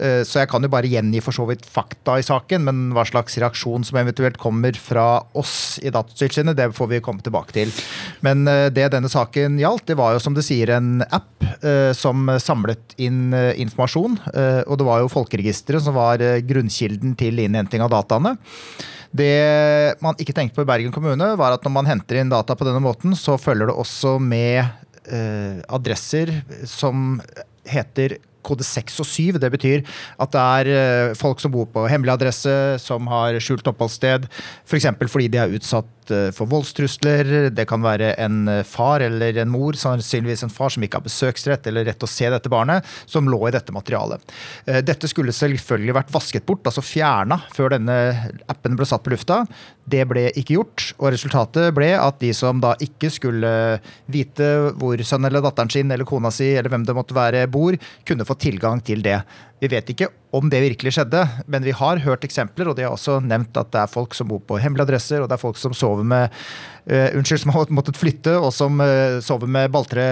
[0.01, 3.05] Eh, så jeg kan jo bare gjengi for så vidt fakta i saken, men hva
[3.05, 5.05] slags reaksjon som eventuelt kommer fra
[5.37, 7.75] oss i Datatilsynet, det får vi komme tilbake til.
[8.25, 11.29] Men eh, det denne saken gjaldt, det var jo som det sier en app
[11.97, 14.17] som samlet inn informasjon.
[14.67, 18.35] Og det var jo Folkeregisteret som var grunnkilden til innhenting av dataene.
[19.15, 22.55] Det man ikke tenkte på i Bergen kommune, var at når man henter inn data
[22.57, 24.63] på denne måten, så følger det også med
[25.07, 26.33] eh, adresser
[26.67, 27.19] som
[27.67, 28.17] heter
[28.47, 29.39] kode 6 og 7.
[29.41, 29.83] Det betyr
[30.23, 34.27] at det er eh, folk som bor på hemmelig adresse, som har skjult oppholdssted,
[34.67, 34.89] f.eks.
[34.99, 37.49] For fordi de er utsatt Eh, for voldstrusler.
[37.49, 41.07] Det kan være en eh, far eller en mor, sannsynligvis en far som ikke har
[41.07, 44.23] besøksrett eller rett til å se dette barnet, som lå i dette materialet.
[44.65, 47.97] Eh, dette skulle selvfølgelig vært vasket bort, altså fjerna, før denne
[48.51, 49.43] appen ble satt på lufta.
[49.87, 53.51] Det ble ikke gjort, og resultatet ble at de som da ikke skulle
[54.11, 54.47] vite
[54.79, 58.27] hvor sønnen eller datteren sin eller kona si eller hvem det måtte være bor, kunne
[58.27, 59.21] få tilgang til det.
[59.57, 62.93] Vi vet ikke om det virkelig skjedde, men vi har hørt eksempler, og de har
[62.93, 65.57] også nevnt at det er folk som bor på hemmelige adresser, og det er folk
[65.57, 70.05] som sover med uh, Unnskyld, som har måttet flytte, og som uh, sover med balltre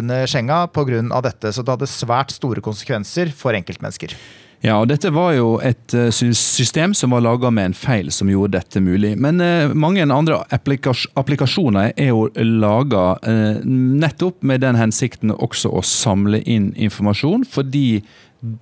[0.00, 1.04] under senga pga.
[1.28, 1.52] dette.
[1.52, 4.16] Så det hadde svært store konsekvenser for enkeltmennesker.
[4.64, 8.30] Ja, og Dette var jo et uh, system som var laga med en feil som
[8.30, 9.12] gjorde dette mulig.
[9.20, 15.70] Men eh, mange andre applikas applikasjoner er jo laga eh, nettopp med den hensikten også
[15.76, 18.02] å samle inn informasjon, fordi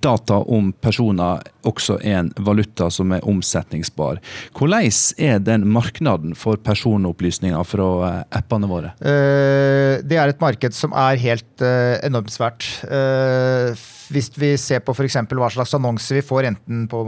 [0.03, 4.19] data om personer også er en valuta som er omsetningsbar.
[4.57, 8.93] Hvordan er den markedet for personopplysninger fra eh, appene våre?
[8.99, 12.67] Eh, det er et marked som er helt eh, enormt svært.
[14.13, 15.17] Hvis vi ser på f.eks.
[15.31, 17.01] hva slags annonser vi får, enten på,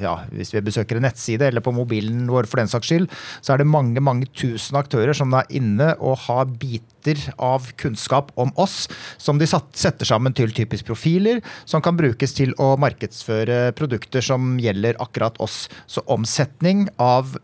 [0.00, 3.08] ja, hvis vi besøker en nettside eller på mobilen vår for den saks skyld,
[3.42, 8.32] så er det mange mange tusen aktører som er inne og har biter av kunnskap
[8.40, 8.86] om oss,
[9.20, 14.56] som de setter sammen til typisk profiler, som kan brukes til å markedsføre produkter som
[14.62, 15.66] gjelder akkurat oss.
[15.88, 17.36] Så omsetning av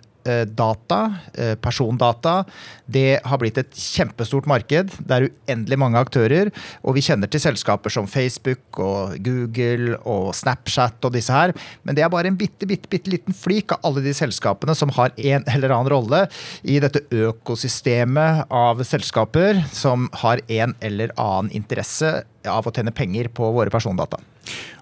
[0.44, 1.00] data,
[1.34, 2.44] eh, persondata,
[2.86, 4.92] det har blitt et kjempestort marked.
[4.98, 6.50] Det er uendelig mange aktører.
[6.82, 11.54] Og vi kjenner til selskaper som Facebook og Google og Snapchat og disse her.
[11.84, 14.92] Men det er bare en bitte, bitte, bitte liten flik av alle de selskapene som
[14.96, 16.24] har en eller annen rolle
[16.62, 23.28] i dette økosystemet av selskaper som har en eller annen interesse av å tjene penger
[23.34, 24.20] på våre persondata.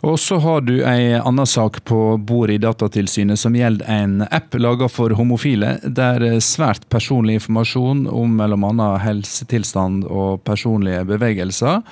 [0.03, 4.57] Og så har du ei anna sak på bordet i Datatilsynet som gjelder en app
[4.59, 8.91] laga for homofile, der svært personlig informasjon om bl.a.
[9.05, 11.83] helsetilstand og personlige bevegelser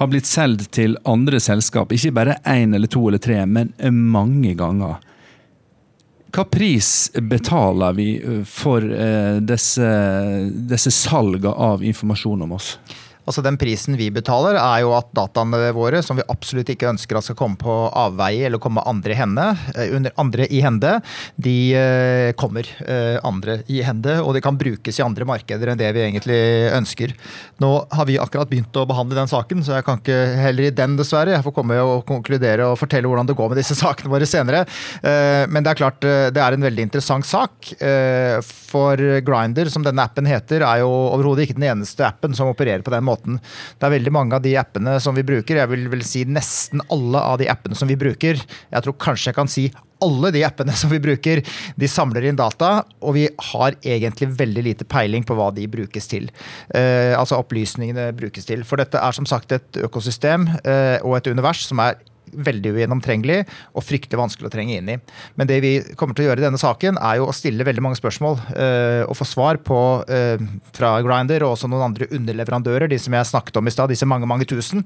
[0.00, 1.92] har blitt solgt til andre selskap.
[1.92, 4.96] Ikke bare én eller to eller tre, men mange ganger.
[6.30, 8.08] Hva pris betaler vi
[8.46, 9.90] for eh, disse,
[10.70, 12.76] disse salgene av informasjon om oss?
[13.28, 17.18] Altså Den prisen vi betaler, er jo at dataene våre, som vi absolutt ikke ønsker
[17.18, 20.96] at skal komme på avveie eller komme andre, henne, eh, andre i hende,
[21.40, 25.80] de eh, kommer eh, andre i hende, og de kan brukes i andre markeder enn
[25.80, 26.40] det vi egentlig
[26.76, 27.14] ønsker.
[27.62, 30.74] Nå har vi akkurat begynt å behandle den saken, så jeg kan ikke heller i
[30.74, 31.36] den, dessverre.
[31.36, 34.64] Jeg får komme og konkludere og fortelle hvordan det går med disse sakene våre senere.
[35.00, 37.70] Men det er klart, det er en veldig interessant sak.
[38.70, 42.84] For Grinder, som denne appen heter, er jo overhodet ikke den eneste appen som opererer
[42.86, 43.40] på den måten.
[43.78, 46.82] Det er veldig mange av de appene som vi bruker, jeg vil vel si nesten
[46.88, 48.40] alle av de appene som vi bruker.
[48.70, 49.70] Jeg tror kanskje jeg kan si
[50.00, 51.42] alle de appene som vi bruker,
[51.76, 56.08] de samler inn data, og vi har egentlig veldig lite peiling på hva de brukes
[56.10, 56.30] til.
[56.74, 58.64] Eh, altså opplysningene brukes til.
[58.68, 62.00] For dette er som sagt et økosystem eh, og et univers som er
[62.32, 63.42] veldig ugjennomtrengelig
[63.74, 64.96] og fryktelig vanskelig å trenge inn i.
[65.38, 67.84] Men det vi kommer til å gjøre i denne saken, er jo å stille veldig
[67.84, 72.90] mange spørsmål uh, og få svar på uh, fra Grinder og også noen andre underleverandører,
[72.90, 74.84] de som jeg snakket om i stad, disse mange, mange tusen.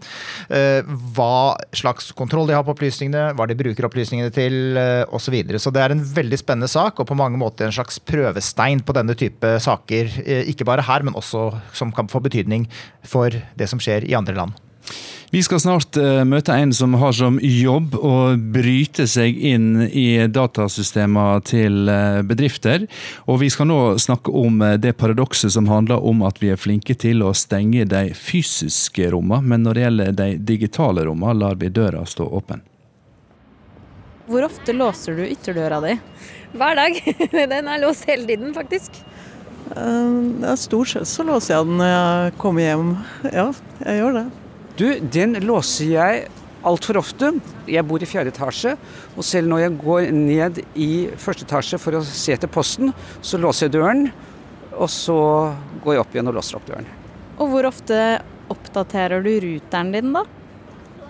[0.48, 0.80] Uh,
[1.16, 5.22] hva slags kontroll de har på opplysningene, hva de bruker opplysningene til uh, osv.
[5.24, 5.58] Så, videre.
[5.58, 8.94] så det er en veldig spennende sak, og på mange måter en slags prøvestein på
[8.94, 10.12] denne type saker.
[10.52, 12.68] Ikke bare her, men også som kan få betydning
[13.08, 14.60] for det som skjer i andre land.
[15.34, 20.28] Vi skal snart uh, møte en som har som jobb å bryte seg inn i
[20.30, 22.84] datasystemene til uh, bedrifter.
[23.26, 26.60] Og vi skal nå snakke om uh, det paradokset som handler om at vi er
[26.60, 31.58] flinke til å stenge de fysiske rommene, men når det gjelder de digitale rommene, lar
[31.58, 32.62] vi døra stå åpen.
[34.30, 35.96] Hvor ofte låser du ytterdøra di?
[36.54, 37.02] Hver dag.
[37.56, 39.02] Den er låst hele tiden, faktisk.
[39.74, 42.96] Ja, stort sett så låser jeg den når jeg kommer hjem.
[43.32, 43.50] Ja,
[43.82, 44.26] jeg gjør det.
[44.74, 46.22] Du, den låser jeg
[46.66, 47.30] altfor ofte.
[47.70, 48.74] Jeg bor i fjerde etasje,
[49.14, 52.90] og selv når jeg går ned i første etasje for å se etter posten,
[53.22, 54.08] så låser jeg døren,
[54.74, 55.16] og så
[55.84, 56.90] går jeg opp igjen og låser opp døren.
[57.38, 58.00] Og hvor ofte
[58.50, 60.24] oppdaterer du ruteren din, da?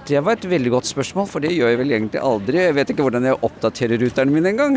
[0.05, 2.61] Det var et veldig godt spørsmål, for det gjør jeg vel egentlig aldri.
[2.61, 4.77] Jeg vet ikke hvordan jeg oppdaterer ruteren min engang.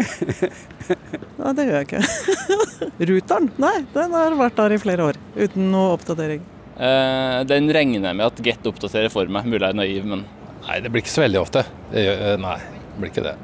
[1.42, 2.92] Nei, det gjør jeg ikke.
[3.12, 3.52] ruteren?
[3.60, 6.54] Nei, den har vært der i flere år, uten noe oppdatering.
[6.78, 9.48] Uh, den regner jeg med at Get oppdaterer for meg.
[9.50, 10.26] Mulig jeg er naiv, men
[10.68, 11.64] Nei, det blir ikke så veldig ofte.
[11.96, 13.36] Gjør, uh, nei, det blir ikke det.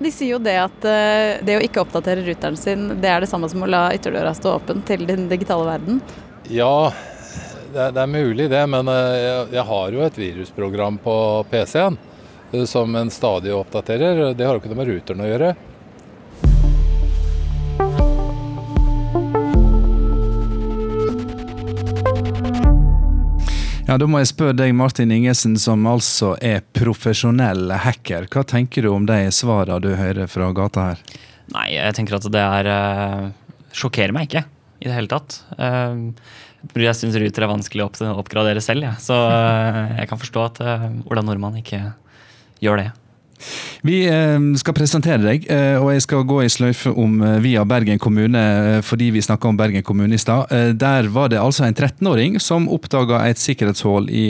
[0.00, 3.30] De sier jo det at uh, det å ikke oppdatere ruteren sin, det er det
[3.30, 6.00] samme som å la ytterdøra stå åpen til den digitale verden?
[6.48, 6.90] Ja,
[7.70, 11.16] det er, det er mulig det, men jeg, jeg, har jo et virusprogram på
[11.52, 12.00] PC-en
[12.66, 14.32] som en stadig oppdaterer.
[14.34, 15.52] Det har jo ikke noe med ruteren å gjøre.
[23.90, 28.28] Ja, Da må jeg spørre deg, Martin Ingesen, som altså er profesjonell hacker.
[28.30, 31.00] Hva tenker du om de svarene du hører fra gata her?
[31.50, 33.24] Nei, jeg tenker at det er uh,
[33.74, 34.44] Sjokkerer meg ikke
[34.78, 35.40] i det hele tatt.
[35.58, 36.14] Uh,
[36.78, 38.94] jeg syns Ruter er vanskelig å oppgradere selv, ja.
[39.02, 40.62] så uh, jeg kan forstå at
[41.10, 41.82] Ola Nordmann ikke
[42.62, 42.88] gjør det.
[43.86, 47.64] Vi eh, skal presentere deg, eh, og jeg skal gå i sløyfe om eh, via
[47.68, 48.42] Bergen kommune,
[48.86, 50.50] fordi vi snakka om Bergen kommune i stad.
[50.80, 54.26] Der var det altså en 13-åring som oppdaga et sikkerhetshull i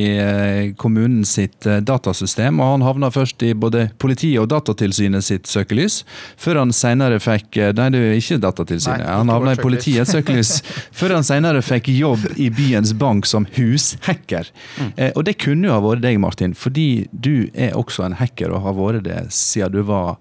[0.78, 2.60] kommunen sitt datasystem.
[2.60, 6.02] og Han havna først i både politiet og Datatilsynet sitt søkelys,
[6.40, 9.04] før han senere fikk Nei, det er ikke Datatilsynet.
[9.04, 10.60] Nei, han havna i politiets søkelys
[10.98, 14.50] før han senere fikk jobb i byens bank som hushacker.
[14.78, 14.92] Mm.
[15.14, 18.64] Og det kunne jo ha vært deg, Martin, fordi du er også en hacker og
[18.66, 20.18] har vært det siden du var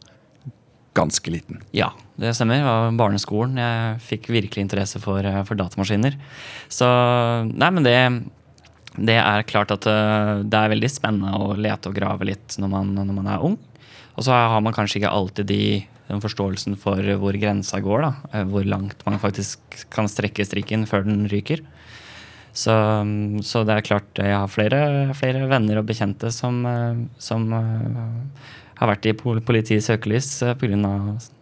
[0.97, 1.61] ganske liten?
[1.75, 2.59] Ja, det stemmer.
[2.59, 6.17] Det var barneskolen jeg fikk virkelig interesse for, eh, for datamaskiner.
[6.71, 6.87] Så
[7.49, 7.97] Nei, men det,
[8.97, 12.73] det er klart at eh, det er veldig spennende å lete og grave litt når
[12.75, 13.57] man, når man er ung.
[14.17, 15.63] Og så har man kanskje ikke alltid de,
[16.09, 18.07] den forståelsen for hvor grensa går.
[18.07, 21.63] da, eh, Hvor langt man faktisk kan strekke strikken før den ryker.
[22.49, 22.73] Så,
[23.45, 24.79] så det er klart jeg har flere,
[25.15, 26.65] flere venner og bekjente som,
[27.21, 27.45] som
[28.79, 30.93] har vært i politiets søkelys eh, pga.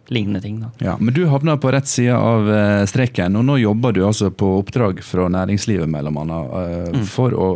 [0.08, 0.56] lignende ting.
[0.62, 0.70] Da.
[0.80, 4.30] Ja, Men du havna på rett side av eh, streken, og nå jobber du altså
[4.32, 6.38] på oppdrag fra næringslivet, bl.a.
[6.62, 7.04] eh, mm.
[7.06, 7.48] for å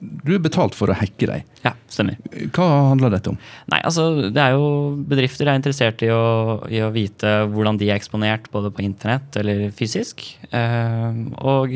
[0.00, 1.46] Du er betalt for å hacke deg.
[1.64, 2.18] Ja, stemmer.
[2.52, 3.38] Hva handler dette om?
[3.70, 4.66] Nei, altså, det er jo
[5.08, 9.40] Bedrifter er interessert i å, i å vite hvordan de er eksponert, både på internett
[9.40, 10.24] eller fysisk.
[10.50, 11.72] og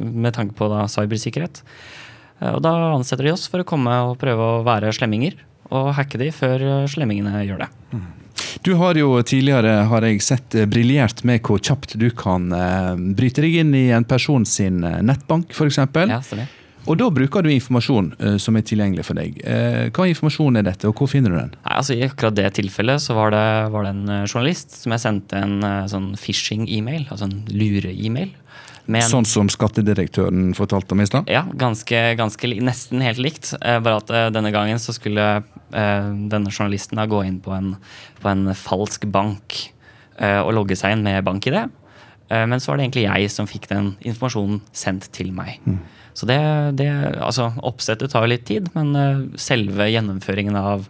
[0.00, 1.62] med tanke på da cybersikkerhet.
[2.54, 5.36] Og da ansetter de oss for å komme og prøve å være slemminger
[5.70, 7.70] og hacke de før eh, slemmingene gjør det.
[7.94, 8.08] Mm.
[8.66, 12.96] Du har jo tidligere har jeg sett eh, briljert med hvor kjapt du kan uh,
[12.96, 15.78] bryte deg inn i en person sin nettbank, f.eks.
[16.10, 16.20] Ja,
[16.88, 19.38] og da bruker du informasjon uh, som er tilgjengelig for deg.
[19.44, 21.54] Uh, hva informasjon er dette, og hvor finner du den?
[21.60, 25.04] Nei, altså I akkurat det tilfellet så var det, var det en journalist som jeg
[25.04, 25.60] sendte en
[25.92, 28.34] sånn phishing-e-mail, altså en lure-e-mail.
[28.98, 31.28] En, sånn som skattedirektøren fortalte om i stad?
[31.30, 33.52] Ja, ganske, ganske, nesten helt likt.
[33.60, 37.54] Eh, bare at eh, denne gangen så skulle eh, denne journalisten da gå inn på
[37.56, 37.74] en,
[38.22, 39.62] på en falsk bank
[40.20, 41.70] og logge seg inn med bank-ID.
[42.28, 45.62] Men så var det egentlig jeg som fikk den informasjonen sendt til meg.
[45.64, 45.78] Mm.
[46.12, 46.36] Så det,
[46.76, 46.90] det,
[47.24, 50.84] altså Oppsettet tar litt tid, men selve gjennomføringen av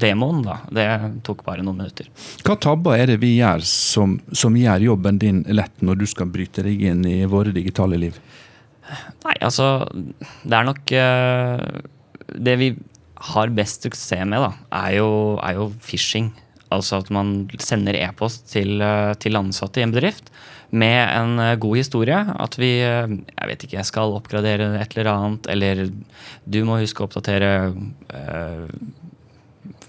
[0.00, 0.86] demoen, da, det
[1.26, 2.08] tok bare noen minutter.
[2.46, 6.30] Hva tabber er det vi gjør som, som, gjør jobben din lett når du skal
[6.32, 8.18] bryte deg inn i våre digitale liv?
[9.22, 11.60] Nei, altså Det er nok uh,
[12.26, 12.72] Det vi
[13.30, 14.54] har best suksess med, da,
[14.86, 15.10] er jo,
[15.44, 16.30] er jo phishing.
[16.72, 20.30] Altså at man sender e-post til, uh, til ansatte i en bedrift
[20.70, 22.16] med en uh, god historie.
[22.16, 25.84] At vi jeg vet ikke, skal oppgradere et eller annet, eller
[26.48, 27.52] du må huske å oppdatere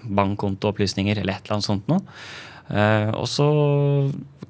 [0.06, 2.02] bankkontoopplysninger eller et eller annet sånt noe.
[2.72, 3.47] Eh, og så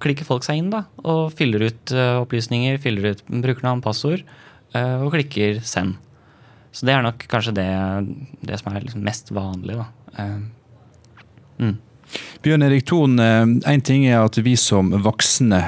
[0.02, 4.24] klikker folk seg inn da, og fyller ut eh, opplysninger, fyller ut brukernavn, passord,
[4.78, 5.98] eh, og klikker 'send'.
[6.72, 7.70] Så det er nok kanskje det,
[8.48, 9.76] det som er liksom mest vanlig.
[9.76, 9.88] da.
[11.60, 11.78] Mm.
[12.42, 15.62] Bjørn Erik Thon, én ting er at vi som voksne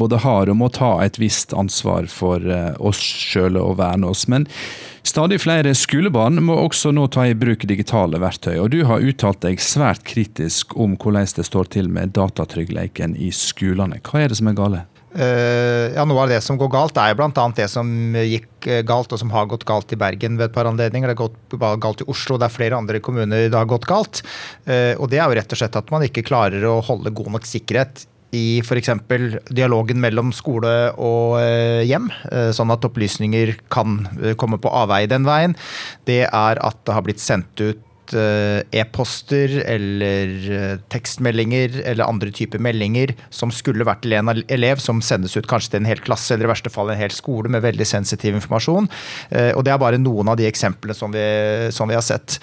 [0.00, 2.42] både har og må ta et visst ansvar for
[2.82, 4.26] oss sjøl og verne oss.
[4.30, 4.48] Men
[5.02, 9.40] Stadig flere skolebarn må også nå ta i bruk digitale verktøy, og du har uttalt
[9.40, 14.02] deg svært kritisk om hvordan det står til med datatryggleiken i skolene.
[14.04, 14.82] Hva er det som er gale?
[15.10, 17.46] Uh, ja, Noe av det som går galt, er bl.a.
[17.56, 20.70] det som gikk eh, galt, og som har gått galt i Bergen ved et par
[20.70, 21.10] anledninger.
[21.10, 24.22] Det har gått galt i Oslo, det er flere andre kommuner det har gått galt.
[24.68, 27.34] Uh, og Det er jo rett og slett at man ikke klarer å holde god
[27.38, 28.06] nok sikkerhet
[28.36, 28.90] i f.eks.
[29.50, 35.10] dialogen mellom skole og eh, hjem, eh, sånn at opplysninger kan eh, komme på avveie
[35.10, 35.56] den veien.
[36.06, 37.82] Det er at det har blitt sendt ut
[38.14, 44.80] Eh, e-poster eller eh, tekstmeldinger eller andre typer meldinger som skulle vært til en elev,
[44.82, 47.50] som sendes ut kanskje til en hel klasse eller i verste fall en hel skole
[47.52, 48.88] med veldig sensitiv informasjon.
[49.30, 51.22] Eh, og Det er bare noen av de eksemplene som vi,
[51.74, 52.38] som vi har sett.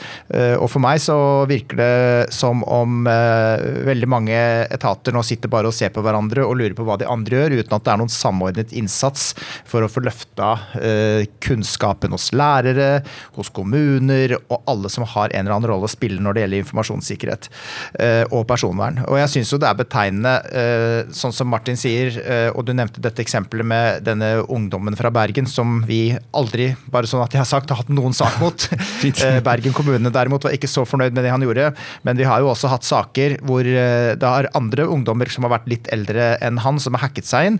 [0.59, 1.17] Og For meg så
[1.49, 4.37] virker det som om veldig mange
[4.73, 7.57] etater nå sitter bare og ser på hverandre og lurer på hva de andre gjør,
[7.61, 9.29] uten at det er noen samordnet innsats
[9.67, 10.53] for å få løfta
[11.43, 13.01] kunnskapen hos lærere,
[13.37, 16.43] hos kommuner og alle som har en eller annen annen rolle å spille når det
[16.43, 17.49] gjelder informasjonssikkerhet
[17.99, 19.01] eh, og personvern.
[19.07, 22.73] Og jeg syns jo det er betegnende, eh, sånn som Martin sier, eh, og du
[22.77, 26.01] nevnte dette eksempelet med denne ungdommen fra Bergen som vi
[26.37, 28.67] aldri, bare sånn at jeg har sagt, har hatt noen sak mot.
[29.47, 31.71] Bergen kommune derimot var ikke så fornøyd med det han gjorde.
[32.07, 35.69] Men vi har jo også hatt saker hvor det er andre ungdommer som har vært
[35.71, 37.59] litt eldre enn han, som har hacket seg inn,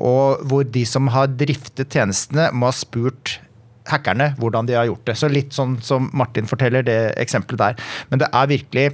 [0.00, 3.38] og hvor de som har driftet tjenestene, må ha spurt
[3.92, 5.18] hackerne hvordan de har gjort det.
[5.20, 7.94] Så litt sånn som Martin forteller, det eksempelet der.
[8.10, 8.90] Men det er virkelig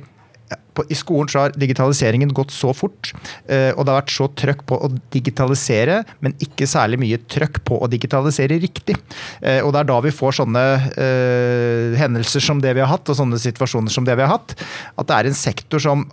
[0.90, 3.12] i skolen så har digitaliseringen gått så fort,
[3.49, 7.62] eh, og det har vært så trøkk på å digitalisere, men ikke særlig mye trøkk
[7.66, 8.99] på å digitalisere riktig.
[9.40, 13.09] Eh, og det er da vi får sånne uh, hendelser som det vi har hatt,
[13.09, 14.57] og sånne situasjoner som det vi har hatt,
[14.97, 16.07] at det er en sektor som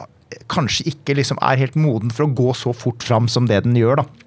[0.50, 3.78] kanskje ikke liksom er helt moden for å gå så fort fram som det den
[3.78, 4.02] gjør.
[4.02, 4.23] da.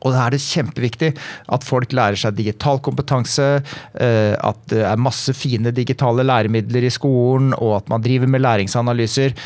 [0.00, 1.10] Og da er det kjempeviktig
[1.54, 3.48] at folk lærer seg digital kompetanse,
[4.00, 8.44] eh, at det er masse fine digitale læremidler i skolen, og at man driver med
[8.44, 9.36] læringsanalyser.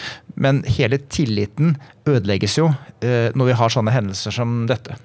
[0.41, 1.77] Men hele tilliten
[2.09, 2.71] ødelegges jo
[3.03, 4.97] eh, når vi har sånne hendelser som dette.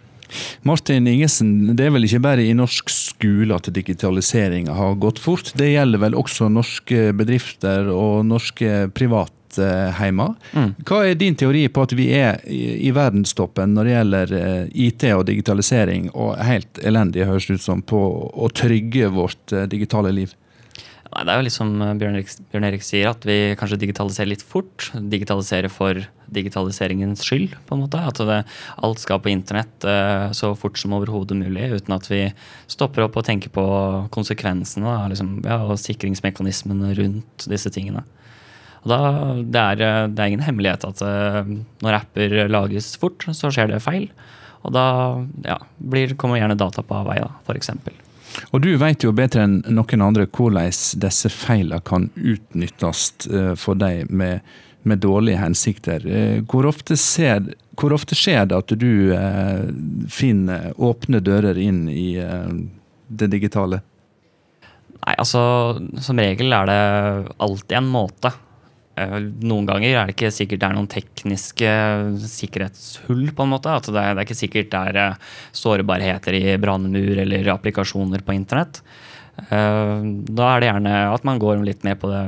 [0.61, 5.49] Martin Ingesen, det er vel ikke bare i norsk skole at digitaliseringa har gått fort.
[5.57, 10.27] Det gjelder vel også norske bedrifter og norske private hjemme.
[10.53, 10.73] Mm.
[10.85, 15.07] Hva er din teori på at vi er i, verdenstoppen når det gjelder eh, IT
[15.15, 20.13] og digitalisering, og helt elendige, høres det ut som, på å trygge vårt eh, digitale
[20.15, 20.35] liv?
[21.09, 24.45] Nei, Det er jo litt Bjørn Erik, Bjørn Erik sier, at vi kanskje digitaliserer litt
[24.45, 24.91] fort.
[24.93, 25.97] Digitaliserer for
[26.29, 28.01] digitaliseringens skyld, på en måte.
[28.11, 28.43] At det,
[28.77, 32.27] alt skal på internett uh, så fort som overhodet mulig, uten at vi
[32.69, 33.65] stopper opp og tenker på
[34.13, 38.05] konsekvensene liksom, ja, og sikringsmekanismene rundt disse tingene.
[38.87, 38.99] Da,
[39.43, 41.47] det, er, det er ingen hemmelighet at uh,
[41.83, 44.07] når apper lages fort, så skjer det feil.
[44.63, 44.85] Og da
[45.45, 47.73] ja, blir, kommer gjerne data på avveie, f.eks.
[48.53, 50.71] Og du vet jo bedre enn noen andre hvordan
[51.03, 54.45] disse feilene kan utnyttes uh, for deg med,
[54.87, 56.07] med, dårlige hensikter.
[56.47, 59.15] Hvor, ofte ser, hvor, ofte skjer det at du
[60.11, 62.13] finner åpne dører inn i
[63.09, 63.81] det digitale?
[64.99, 65.41] Nei, altså
[66.03, 66.83] Som regel er det
[67.39, 68.31] alltid en måte.
[68.99, 71.73] Eh, noen ganger er det ikke sikkert det er noen tekniske
[72.33, 73.29] sikkerhetshull.
[73.35, 75.15] på en måte, at Det er, det er ikke sikkert det er eh,
[75.53, 78.81] sårbarheter i brannmur eller applikasjoner på internett.
[79.49, 82.23] Eh, da er det gjerne at man går litt mer på det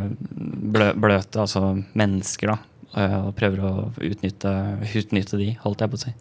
[0.72, 2.60] bløte, altså mennesker, da.
[2.92, 4.52] Og prøver å utnytte,
[4.84, 6.12] utnytte de, holdt jeg på å si.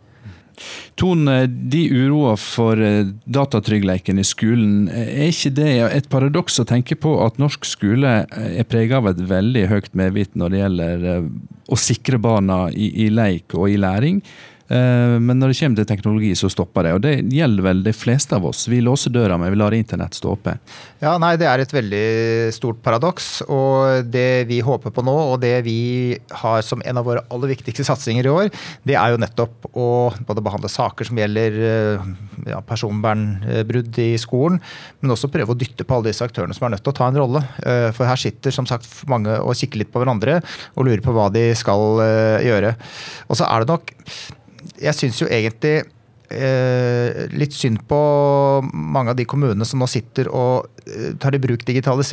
[1.01, 6.99] Ton, de uroa for eh, datatryggleiken i skolen, er ikke det et paradoks å tenke
[7.01, 11.09] på at norsk skole eh, er prega av et veldig høyt medvitt når det gjelder
[11.15, 11.29] eh,
[11.71, 14.21] å sikre barna i, i leik og i læring?
[14.71, 16.95] Eh, men når det kommer til teknologi, så stopper det.
[16.95, 18.67] Og det gjelder vel de fleste av oss.
[18.71, 20.57] Vi låser døra, men vi lar internett stå oppe.
[21.03, 22.05] Ja, nei, det er et veldig
[22.55, 23.31] stort paradoks.
[23.51, 25.81] Og det vi håper på nå, og det vi
[26.43, 28.51] har som en av våre aller viktigste satsinger i år,
[28.87, 29.89] det er jo nettopp å
[30.29, 32.11] både behandle saker som gjelder eh,
[32.53, 34.61] ja, personvernbrudd i skolen,
[35.01, 37.11] men også prøve å dytte på alle disse aktørene som er nødt til å ta
[37.11, 37.43] en rolle.
[37.65, 40.39] Eh, for her sitter som sagt mange og kikker litt på hverandre
[40.77, 42.03] og lurer på hva de skal
[42.45, 42.75] gjøre.
[43.31, 43.91] Og så er det nok
[44.81, 45.81] jeg syns jo egentlig
[46.31, 47.99] eh, litt synd på
[48.73, 52.05] mange av de kommunene som nå sitter og eh, tar i bruk digitale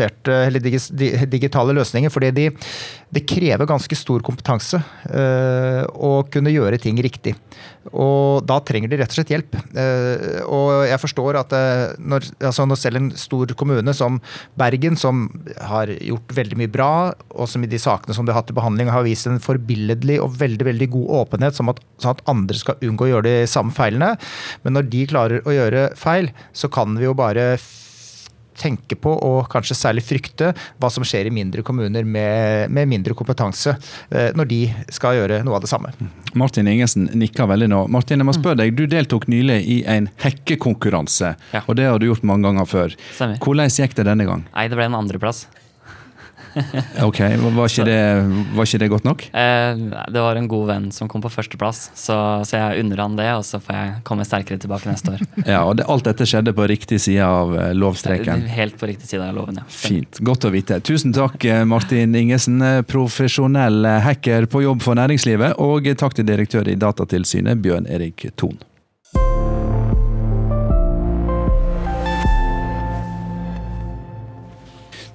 [1.77, 2.13] løsninger.
[2.13, 2.49] fordi de,
[3.09, 4.81] det krever ganske stor kompetanse
[5.11, 7.35] eh, å kunne gjøre ting riktig.
[7.95, 9.55] Og da trenger de rett og slett hjelp.
[9.77, 14.19] Eh, og jeg forstår at eh, når, altså når selv en stor kommune som
[14.59, 15.27] Bergen, som
[15.69, 16.91] har gjort veldig mye bra,
[17.31, 20.19] og som i de sakene som de har hatt til behandling, har vist en forbilledlig
[20.23, 23.49] og veldig veldig god åpenhet, sånn at, sånn at andre skal unngå å gjøre de
[23.49, 24.13] samme feilene.
[24.65, 27.53] Men når de klarer å gjøre feil, så kan vi jo bare
[28.57, 30.51] tenke på, og kanskje særlig frykte,
[30.81, 33.75] hva som skjer i mindre kommuner med, med mindre kompetanse,
[34.11, 34.61] eh, når de
[34.93, 35.93] skal gjøre noe av det samme.
[36.37, 37.83] Martin Ingensen nikker veldig nå.
[37.93, 41.61] Martin, jeg må spørre deg, Du deltok nylig i en hekkekonkurranse, Ja.
[41.67, 42.95] og det har du gjort mange ganger før.
[43.13, 43.37] Stemmer.
[43.39, 44.45] Hvordan gikk det denne gang?
[44.53, 45.45] Nei, det ble en andreplass.
[47.07, 47.99] Ok, Var ikke det,
[48.55, 49.25] var ikke det godt nok?
[49.31, 49.81] Eh,
[50.13, 52.17] det var en god venn som kom på førsteplass, så,
[52.47, 55.25] så jeg unner han det, og så får jeg komme sterkere tilbake neste år.
[55.47, 58.45] Ja, og det, Alt dette skjedde på riktig side av eh, lovstreken.
[58.51, 59.67] Helt på riktig side av loven, ja.
[59.71, 60.21] Fint.
[60.25, 60.79] Godt å vite.
[60.85, 65.59] Tusen takk, eh, Martin Ingesen, eh, profesjonell eh, hacker på jobb for næringslivet.
[65.63, 68.59] Og takk til direktør i Datatilsynet, Bjørn Erik Thon.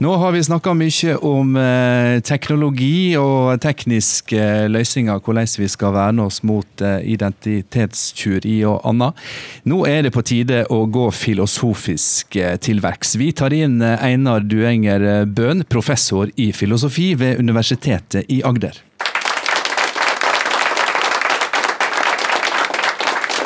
[0.02, 5.94] Nå har vi snakka mye om eh, teknologi og tekniske eh, løsninger, hvordan vi skal
[5.94, 9.22] verne oss mot eh, identitetstyveri og annet.
[9.70, 12.34] Nå er det på tide å gå filosofisk
[12.66, 13.14] til verks.
[13.20, 18.82] Vi tar inn Einar Duenger Bøhn, professor i filosofi ved Universitetet i Agder.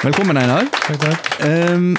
[0.07, 0.71] Velkommen, Einar.
[0.73, 1.33] Takk, takk.
[1.45, 1.97] Ehm,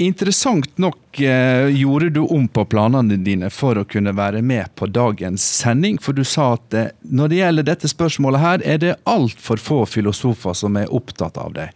[0.00, 4.88] interessant nok eh, gjorde du om på planene dine for å kunne være med på
[4.88, 8.96] dagens sending, for du sa at eh, når det gjelder dette spørsmålet her, er det
[9.08, 11.68] altfor få filosofer som er opptatt av det.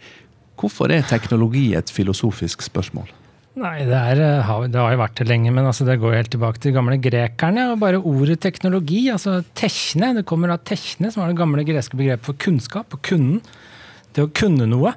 [0.56, 3.12] Hvorfor er teknologi et filosofisk spørsmål?
[3.56, 6.32] Nei, det, er, eh, det har jo vært det lenge, men altså det går helt
[6.34, 7.70] tilbake til de gamle grekerne.
[7.72, 11.96] og Bare ordet teknologi, altså techne, det kommer av techne, som var det gamle greske
[11.96, 13.40] begrepet for kunnskap, og kunnen.
[14.12, 14.92] Det å kunne noe.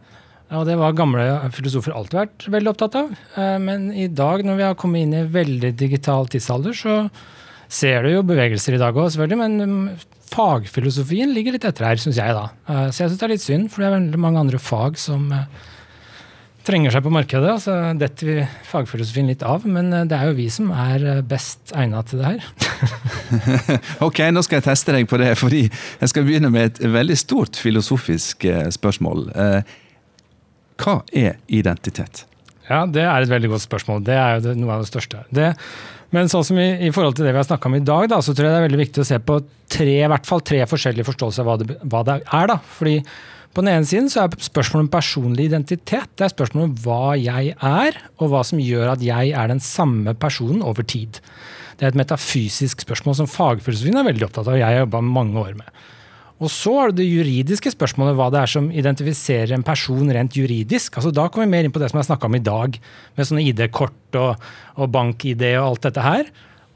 [0.49, 1.23] Og det var gamle
[1.53, 3.09] filosofer alltid vært veldig opptatt av.
[3.37, 6.95] Eh, Men i dag, når vi har kommet inn i veldig digital tidsalder, så
[7.69, 9.37] ser du jo bevegelser i dag òg, selvfølgelig.
[9.37, 9.89] Men mm,
[10.33, 12.47] fagfilosofien ligger litt etter her, syns jeg da.
[12.65, 14.97] Eh, Så jeg syns det er litt synd, for det er veldig mange andre fag
[14.97, 15.43] som eh,
[16.65, 17.53] trenger seg på markedet.
[17.61, 18.37] Så detter vi
[18.71, 22.47] fagfilosofien litt av, men det er jo vi som er best egna til det her.
[24.07, 27.17] ok, nå skal jeg teste deg på det, fordi jeg skal begynne med et veldig
[27.21, 29.29] stort filosofisk spørsmål.
[30.79, 32.25] Hva er identitet?
[32.69, 34.03] Ja, det er et veldig godt spørsmål.
[34.05, 35.23] Det er jo noe av det største.
[35.33, 35.49] Det,
[36.15, 38.21] men sånn som i, i forhold til det vi har snakka om i dag, da,
[38.25, 40.61] så tror jeg det er veldig viktig å se på tre, i hvert fall tre
[40.69, 42.49] forskjellige forståelser av hva det, hva det er.
[42.53, 42.57] da.
[42.77, 42.95] Fordi
[43.49, 47.15] på den ene siden så er spørsmålet om personlig identitet det er spørsmålet om hva
[47.17, 51.17] jeg er, og hva som gjør at jeg er den samme personen over tid.
[51.79, 55.01] Det er et metafysisk spørsmål som fagfilosofien er veldig opptatt av, og jeg har jobba
[55.05, 55.81] mange år med.
[56.39, 60.37] Og så er det det juridiske spørsmålet, hva det er som identifiserer en person rent
[60.39, 60.95] juridisk.
[60.95, 62.77] Altså Da kommer vi mer inn på det som jeg snakka om i dag,
[63.17, 64.45] med sånne ID-kort og,
[64.79, 66.29] og bank-ID og alt dette her.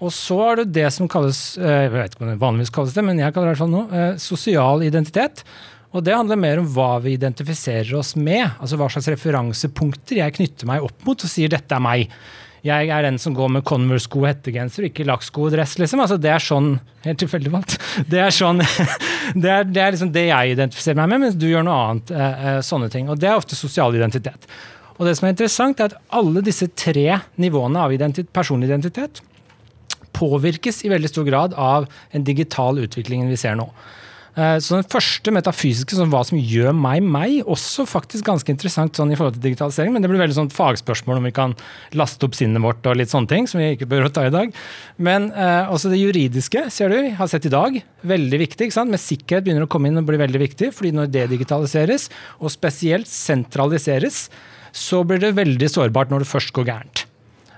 [0.04, 2.98] Og så er det det som kalles, eh, jeg vet ikke om det vanligvis kalles
[2.98, 5.46] det, men jeg kaller det i hvert fall nå, eh, sosial identitet.
[5.94, 8.44] Og det handler mer om hva vi identifiserer oss med.
[8.60, 12.10] Altså hva slags referansepunkter jeg knytter meg opp mot og sier 'dette er meg'.
[12.64, 15.76] Jeg er den som går med Converse-sko og hettegenser, ikke lakksko og dress.
[15.82, 16.00] liksom.
[16.00, 17.74] Altså, det er sånn Helt tilfeldig valgt.
[18.12, 18.62] Det er sånn,
[19.44, 22.14] det er, det er liksom det jeg identifiserer meg med, mens du gjør noe annet.
[22.16, 23.10] Eh, eh, sånne ting.
[23.12, 24.48] Og det er ofte sosial identitet.
[24.96, 29.20] Og det som er interessant, er at alle disse tre nivåene av identitet, personlig identitet
[30.16, 33.68] påvirkes i veldig stor grad av en digital utvikling vi ser nå.
[34.36, 38.98] Eh, Så den første metafysiske, sånn hva som gjør meg meg, også faktisk ganske interessant
[38.98, 41.54] sånn i forhold til digitalisering, men det blir veldig sånn fagspørsmål om vi kan
[41.94, 44.54] laste opp sinnet vårt og litt sånne ting, som vi ikke bør ta i dag.
[44.98, 47.78] Men eh, også det juridiske, ser du, har sett i dag.
[48.02, 48.66] Veldig viktig.
[48.68, 48.90] ikke sant?
[48.94, 52.10] Med sikkerhet begynner å komme inn og bli veldig viktig, fordi når det digitaliseres,
[52.42, 54.30] og spesielt sentraliseres,
[54.74, 57.06] så blir det veldig sårbart når det først går gærent.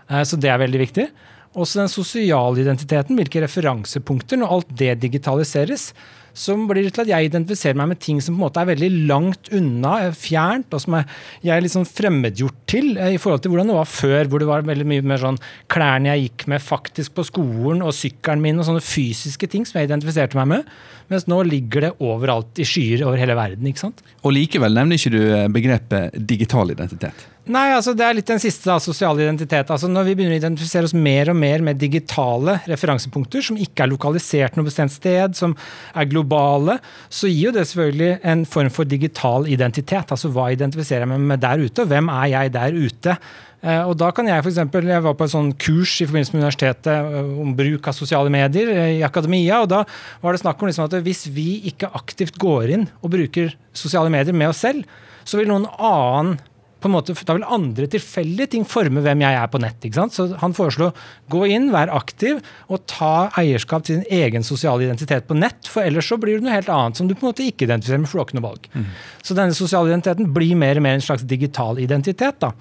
[0.10, 1.08] Eh, Så det er veldig viktig.
[1.56, 4.36] Også den sosiale identiteten, hvilke referansepunkter.
[4.42, 5.94] Når alt det digitaliseres,
[6.36, 8.90] så blir til at jeg identifiserer meg med ting som på en måte er veldig
[9.10, 13.46] langt unna, eh, fjernt, og som jeg er litt sånn fremmedgjort til eh, i forhold
[13.46, 15.40] til hvordan det var før, hvor det var veldig mye mer sånn
[15.72, 19.80] klærne jeg gikk med faktisk på skolen, og sykkelen min, og sånne fysiske ting som
[19.80, 20.76] jeg identifiserte meg med.
[21.12, 23.68] Mens nå ligger det overalt i skyer over hele verden.
[23.70, 24.02] ikke sant?
[24.24, 27.28] Og likevel nevner ikke du eh, begrepet digital identitet.
[27.46, 29.70] Nei, altså det er litt den siste, da, sosial identitet.
[29.70, 33.86] Altså Når vi begynner å identifisere oss mer og mer med digitale referansepunkter, som ikke
[33.86, 35.54] er lokalisert noe bestemt sted, som
[35.94, 40.16] er globale, så gir jo det selvfølgelig en form for digital identitet.
[40.16, 43.20] Altså hva identifiserer jeg meg med der ute, og hvem er jeg der ute?
[43.66, 46.36] Eh, og da kan Jeg for eksempel, jeg var på et sånn kurs i forbindelse
[46.36, 49.64] med universitetet eh, om bruk av sosiale medier i akademia.
[49.64, 49.84] og Da
[50.22, 54.14] var det snakk om liksom at hvis vi ikke aktivt går inn og bruker sosiale
[54.14, 54.86] medier med oss selv,
[55.26, 56.38] så vil noen annen
[56.86, 59.82] på en måte, Da vil andre tilfeldige ting forme hvem jeg er på nett.
[59.82, 60.14] ikke sant?
[60.14, 60.92] Så Han foreslo
[61.32, 65.66] gå inn, vær aktiv og ta eierskap til din egen sosiale identitet på nett.
[65.66, 68.04] For ellers så blir det noe helt annet som du på en måte ikke identifiserer
[68.04, 68.70] med, for du har ikke noe valg.
[68.76, 68.86] Mm.
[69.24, 72.38] Så denne sosiale identiteten blir mer og mer en slags digital identitet.
[72.40, 72.52] da.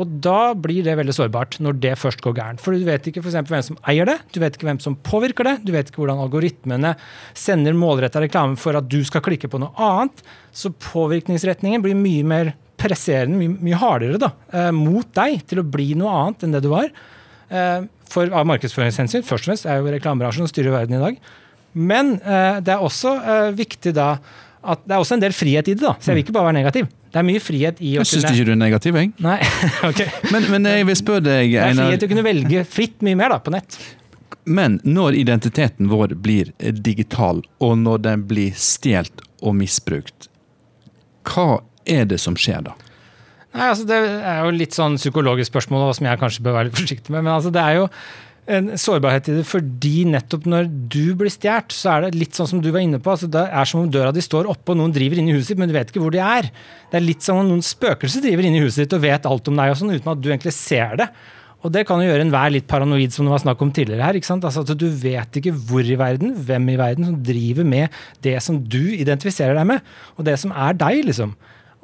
[0.00, 2.62] Og da blir det veldig sårbart, når det først går gærent.
[2.62, 5.46] For du vet ikke for hvem som eier det, du vet ikke hvem som påvirker
[5.46, 6.96] det, du vet ikke hvordan algoritmene
[7.38, 10.24] sender målretta reklame for at du skal klikke på noe annet.
[10.54, 15.68] Så påvirkningsretningen blir mye mer presserende, mye, mye hardere da, eh, mot deg til å
[15.76, 16.90] bli noe annet enn det du var.
[17.48, 21.22] Eh, for Av markedsføringshensyn, først og fremst, er jo reklamebransjen som styrer verden i dag.
[21.74, 24.14] Men eh, det er også eh, viktig da
[24.64, 25.94] at det er også en del frihet i det, da.
[26.00, 26.88] Så jeg vil ikke bare være negativ.
[27.12, 29.12] Det er mye frihet i å jeg syns ikke du er negativ, jeg.
[29.22, 29.36] Nei,
[29.88, 30.00] ok.
[30.34, 33.20] Men, men jeg vil spørre deg, Det er frihet til å kunne velge fritt mye
[33.20, 33.78] mer da, på nett.
[34.44, 36.50] Men når identiteten vår blir
[36.84, 40.28] digital, og når den blir stjålet og misbrukt,
[41.28, 42.74] hva er det som skjer da?
[43.54, 46.80] Nei, altså Det er jo litt sånn psykologisk spørsmål som jeg kanskje bør være litt
[46.80, 47.22] forsiktig med.
[47.22, 47.84] Men altså det er jo
[48.50, 52.50] en sårbarhet i det fordi nettopp når du blir stjålet, så er det litt sånn
[52.50, 53.14] som du var inne på.
[53.14, 55.54] altså Det er som om døra di står oppe og noen driver inn i huset
[55.54, 56.50] ditt, men du vet ikke hvor de er.
[56.90, 59.48] Det er litt som om noen spøkelser driver inn i huset ditt og vet alt
[59.48, 61.08] om deg og sånn, uten at du egentlig ser det.
[61.64, 64.18] Og det kan jo gjøre enhver litt paranoid, som det var snakk om tidligere her.
[64.18, 64.44] ikke sant?
[64.44, 67.88] Altså at Du vet ikke hvor i verden, hvem i verden som driver med
[68.20, 71.32] det som du identifiserer deg med, og det som er deg, liksom.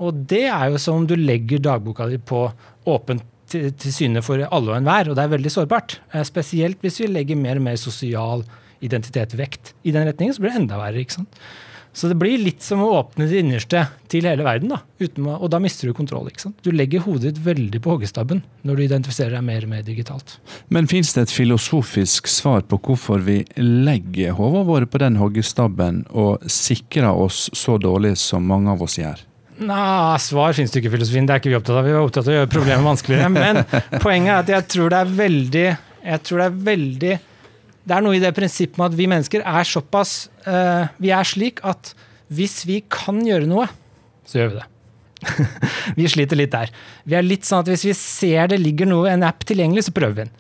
[0.01, 2.45] Og det er jo som om du legger dagboka di på
[2.89, 5.99] åpent til, til syne for alle og enhver, og det er veldig sårbart.
[6.13, 8.47] Eh, spesielt hvis vi legger mer og mer sosial
[8.81, 11.03] identitet vekt i den retningen, så blir det enda verre.
[11.03, 11.43] ikke sant?
[11.93, 15.49] Så det blir litt som å åpne det innerste til hele verden, da, å, og
[15.51, 16.29] da mister du kontroll.
[16.31, 16.61] ikke sant?
[16.63, 20.37] Du legger hodet ditt veldig på hoggestabben når du identifiserer deg mer og mer digitalt.
[20.71, 26.05] Men fins det et filosofisk svar på hvorfor vi legger hodene våre på den hoggestabben
[26.11, 29.27] og sikrer oss så dårlig som mange av oss gjør?
[29.61, 31.27] Nei, svar finnes det ikke i filosofien.
[31.29, 31.85] Det er ikke vi opptatt av.
[31.85, 33.29] Vi er opptatt av å gjøre problemet vanskeligere.
[33.35, 33.61] Men
[34.01, 35.67] poenget er at jeg tror det er veldig
[36.01, 37.15] Jeg tror det er veldig
[37.85, 40.15] Det er noe i det prinsippet med at vi mennesker er såpass
[40.47, 41.93] uh, Vi er slik at
[42.31, 43.65] hvis vi kan gjøre noe,
[44.23, 44.67] så gjør vi det.
[45.99, 46.71] vi sliter litt der.
[47.03, 49.95] Vi er litt sånn at hvis vi ser det ligger noe, en app tilgjengelig, så
[49.97, 50.31] prøver vi den.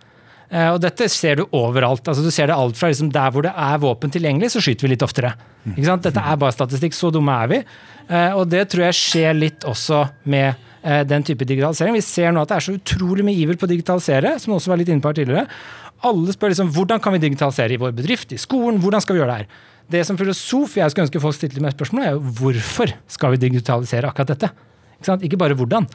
[0.51, 2.03] Uh, og dette ser du overalt.
[2.11, 4.87] altså Du ser det alt fra liksom der hvor det er våpen tilgjengelig, så skyter
[4.87, 5.35] vi litt oftere.
[5.65, 6.97] Dette er bare statistikk.
[6.97, 7.61] Så dumme er vi.
[8.11, 11.95] Uh, og det tror jeg skjer litt også med uh, den type digitalisering.
[11.95, 14.75] Vi ser nå at det er så utrolig mye iver på å digitalisere, som også
[14.75, 15.47] var litt inne på her tidligere.
[16.11, 19.23] Alle spør liksom hvordan kan vi digitalisere i vår bedrift, i skolen, hvordan skal vi
[19.23, 19.67] gjøre det her?
[19.91, 23.43] Det som filosof jeg skulle ønske folk stilte mer spørsmål, er jo hvorfor skal vi
[23.43, 24.51] digitalisere akkurat dette?
[25.01, 25.89] Ikke, ikke bare hvordan.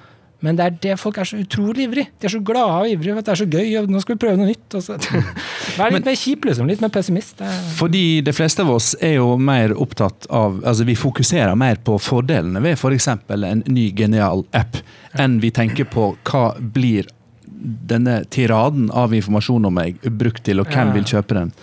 [0.43, 2.05] Men det er det folk er så utrolig ivrig.
[2.19, 3.71] De er så glade og ivrige det er så gøy.
[3.89, 4.75] Nå skal vi prøve noe nytt.
[5.79, 6.67] Vær litt mer kjip, liksom.
[6.69, 7.41] Litt mer pessimist.
[7.79, 11.97] Fordi de fleste av oss er jo mer opptatt av Altså vi fokuserer mer på
[12.01, 13.09] fordelene ved f.eks.
[13.25, 14.79] For en ny genial app,
[15.19, 17.09] enn vi tenker på hva blir
[17.55, 21.53] denne tiraden av informasjon om meg brukt til, og hvem vil kjøpe den.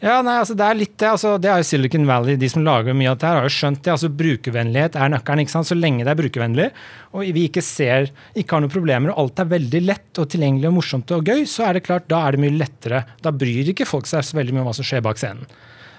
[0.00, 1.08] Ja, nei, altså Det er litt det.
[1.10, 3.52] altså Det er jo Silicon Valley, de som lager mye av dette, her har jo
[3.52, 3.92] skjønt det.
[3.92, 5.42] altså Brukervennlighet er nøkkelen.
[5.44, 5.68] ikke sant?
[5.68, 6.68] Så lenge det er brukervennlig,
[7.12, 10.70] og vi ikke ser, ikke har noen problemer, og alt er veldig lett og tilgjengelig
[10.70, 13.02] og morsomt og gøy, så er det klart, da er det mye lettere.
[13.20, 15.44] Da bryr ikke folk seg så veldig mye om hva som skjer bak scenen.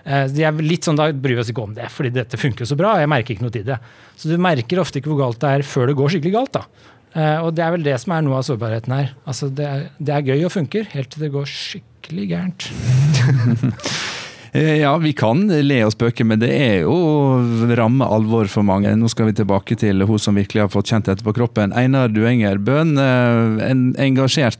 [0.03, 2.65] Eh, de er litt sånn, Da bryr vi oss ikke om det, fordi dette funker
[2.65, 2.95] så bra.
[2.95, 3.77] og Jeg merker ikke noe til det.
[4.17, 6.57] Så du merker ofte ikke hvor galt det er før det går skikkelig galt.
[6.57, 6.65] da.
[7.11, 9.11] Uh, og det er vel det som er noe av sårbarheten her.
[9.27, 12.71] Altså det, er, det er gøy og funker, helt til det går skikkelig gærent.
[14.51, 16.95] Eh, ja, vi kan le og spøke, men det er jo
[17.71, 18.91] ramme alvor for mange.
[18.99, 21.71] Nå skal vi tilbake til hun som virkelig har fått kjent dette på kroppen.
[21.71, 24.59] Einar Duenger Bøhn, eh, en engasjert,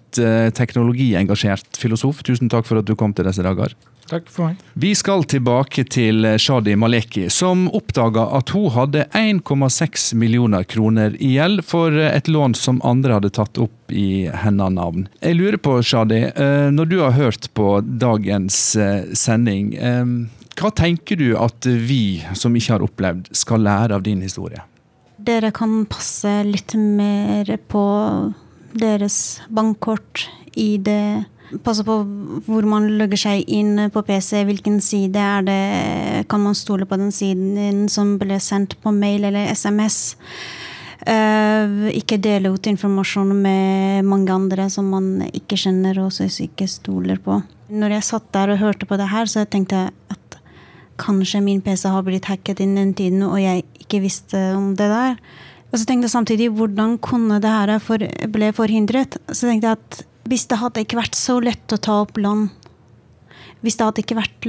[0.55, 2.23] teknologiengasjert filosof.
[2.23, 3.75] Tusen takk for at du kom til disse dager.
[4.11, 4.63] Takk for meg.
[4.73, 11.37] Vi skal tilbake til Shadi Maleki, som oppdaga at hun hadde 1,6 millioner kroner i
[11.37, 15.07] gjeld for et lån som andre hadde tatt opp i hennes navn.
[15.23, 20.03] Jeg lurer på, Shadi, eh, når du har hørt på dagens eh, sending, eh,
[20.59, 24.59] hva tenker du at vi som ikke har opplevd, skal lære av din historie?
[25.21, 27.85] Dere kan passe litt mer på
[28.75, 30.89] deres bankkort, ID
[31.65, 31.97] passe på
[32.47, 34.43] hvor man logger seg inn på PC.
[34.47, 39.25] Hvilken side er det Kan man stole på den siden som ble sendt på mail
[39.29, 40.17] eller SMS?
[41.01, 47.17] Uh, ikke dele ut informasjon med mange andre som man ikke kjenner og ikke stoler
[47.17, 47.39] på.
[47.73, 50.37] Når jeg satt der og hørte på det her, så tenkte jeg at
[51.01, 54.91] kanskje min PC har blitt hacket inn den tiden, og jeg ikke visste om det
[54.91, 55.17] der.
[55.71, 59.17] Og så tenkte jeg samtidig hvordan kunne det her for, ble forhindret?
[59.31, 62.47] Så tenkte jeg at hvis det hadde ikke vært så lett å ta opp lån,
[63.61, 64.47] hvis det hadde ikke vært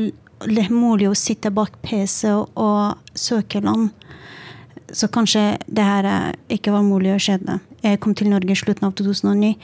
[0.73, 3.91] mulig å sitte bak PC og, søke lån,
[4.93, 6.09] så kanskje det her
[6.53, 7.59] ikke var mulig å skjedde.
[7.85, 9.55] Jeg kom til Norge i slutten av 2009,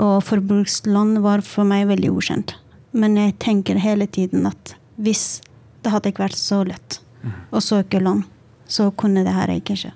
[0.00, 2.54] og forbrukslån var for meg veldig ukjent.
[2.96, 5.42] Men jeg tenker hele tiden at hvis
[5.84, 7.00] det hadde ikke vært så lett
[7.52, 8.24] å søke lån,
[8.68, 9.92] så kunne det her ikke skje.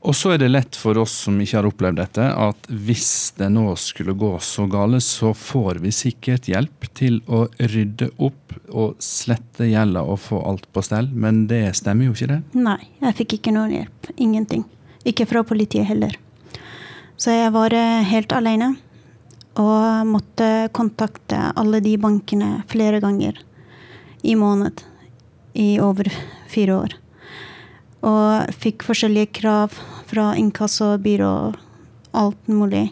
[0.00, 3.50] Og så er det lett for oss som ikke har opplevd dette, at hvis det
[3.52, 8.96] nå skulle gå så gale, så får vi sikkert hjelp til å rydde opp og
[9.04, 11.10] slette gjelda og få alt på stell.
[11.12, 12.40] Men det stemmer jo ikke, det?
[12.56, 14.12] Nei, jeg fikk ikke noen hjelp.
[14.16, 14.64] Ingenting.
[15.04, 16.16] Ikke fra politiet heller.
[17.20, 18.72] Så jeg var eh, helt alene.
[19.60, 23.36] Og måtte kontakte alle de bankene flere ganger
[24.24, 24.80] i måned
[25.60, 26.08] i over
[26.48, 26.96] fire år.
[28.06, 29.76] Og fikk forskjellige krav
[30.10, 31.58] fra inkassobyrå og
[32.16, 32.88] alt mulig.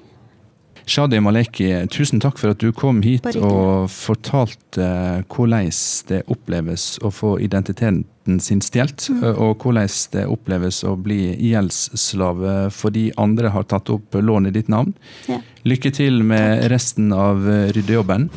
[0.89, 4.87] Shadi Maleki, tusen takk for at du kom hit og fortalte
[5.29, 5.69] hvordan
[6.09, 9.27] det oppleves å få identiteten sin stjålet, mm.
[9.37, 14.73] og hvordan det oppleves å bli gjeldsslave fordi andre har tatt opp lån i ditt
[14.73, 14.95] navn.
[15.29, 15.43] Ja.
[15.69, 17.45] Lykke til med resten av
[17.77, 18.31] ryddejobben.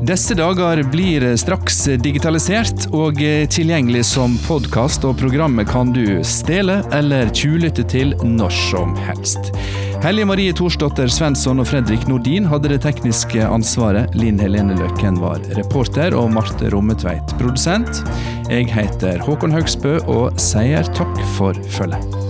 [0.00, 3.18] Disse dager blir straks digitalisert og
[3.52, 9.52] tilgjengelig som podkast, og programmet kan du stele eller tjuvlytte til når som helst.
[10.00, 14.16] Hellige Marie Thorsdotter Svensson og Fredrik Nordin hadde det tekniske ansvaret.
[14.16, 18.00] Linn Helene Løkken var reporter, og Marte Rommetveit produsent.
[18.48, 22.29] Jeg heter Håkon Haugsbø og sier takk for følget.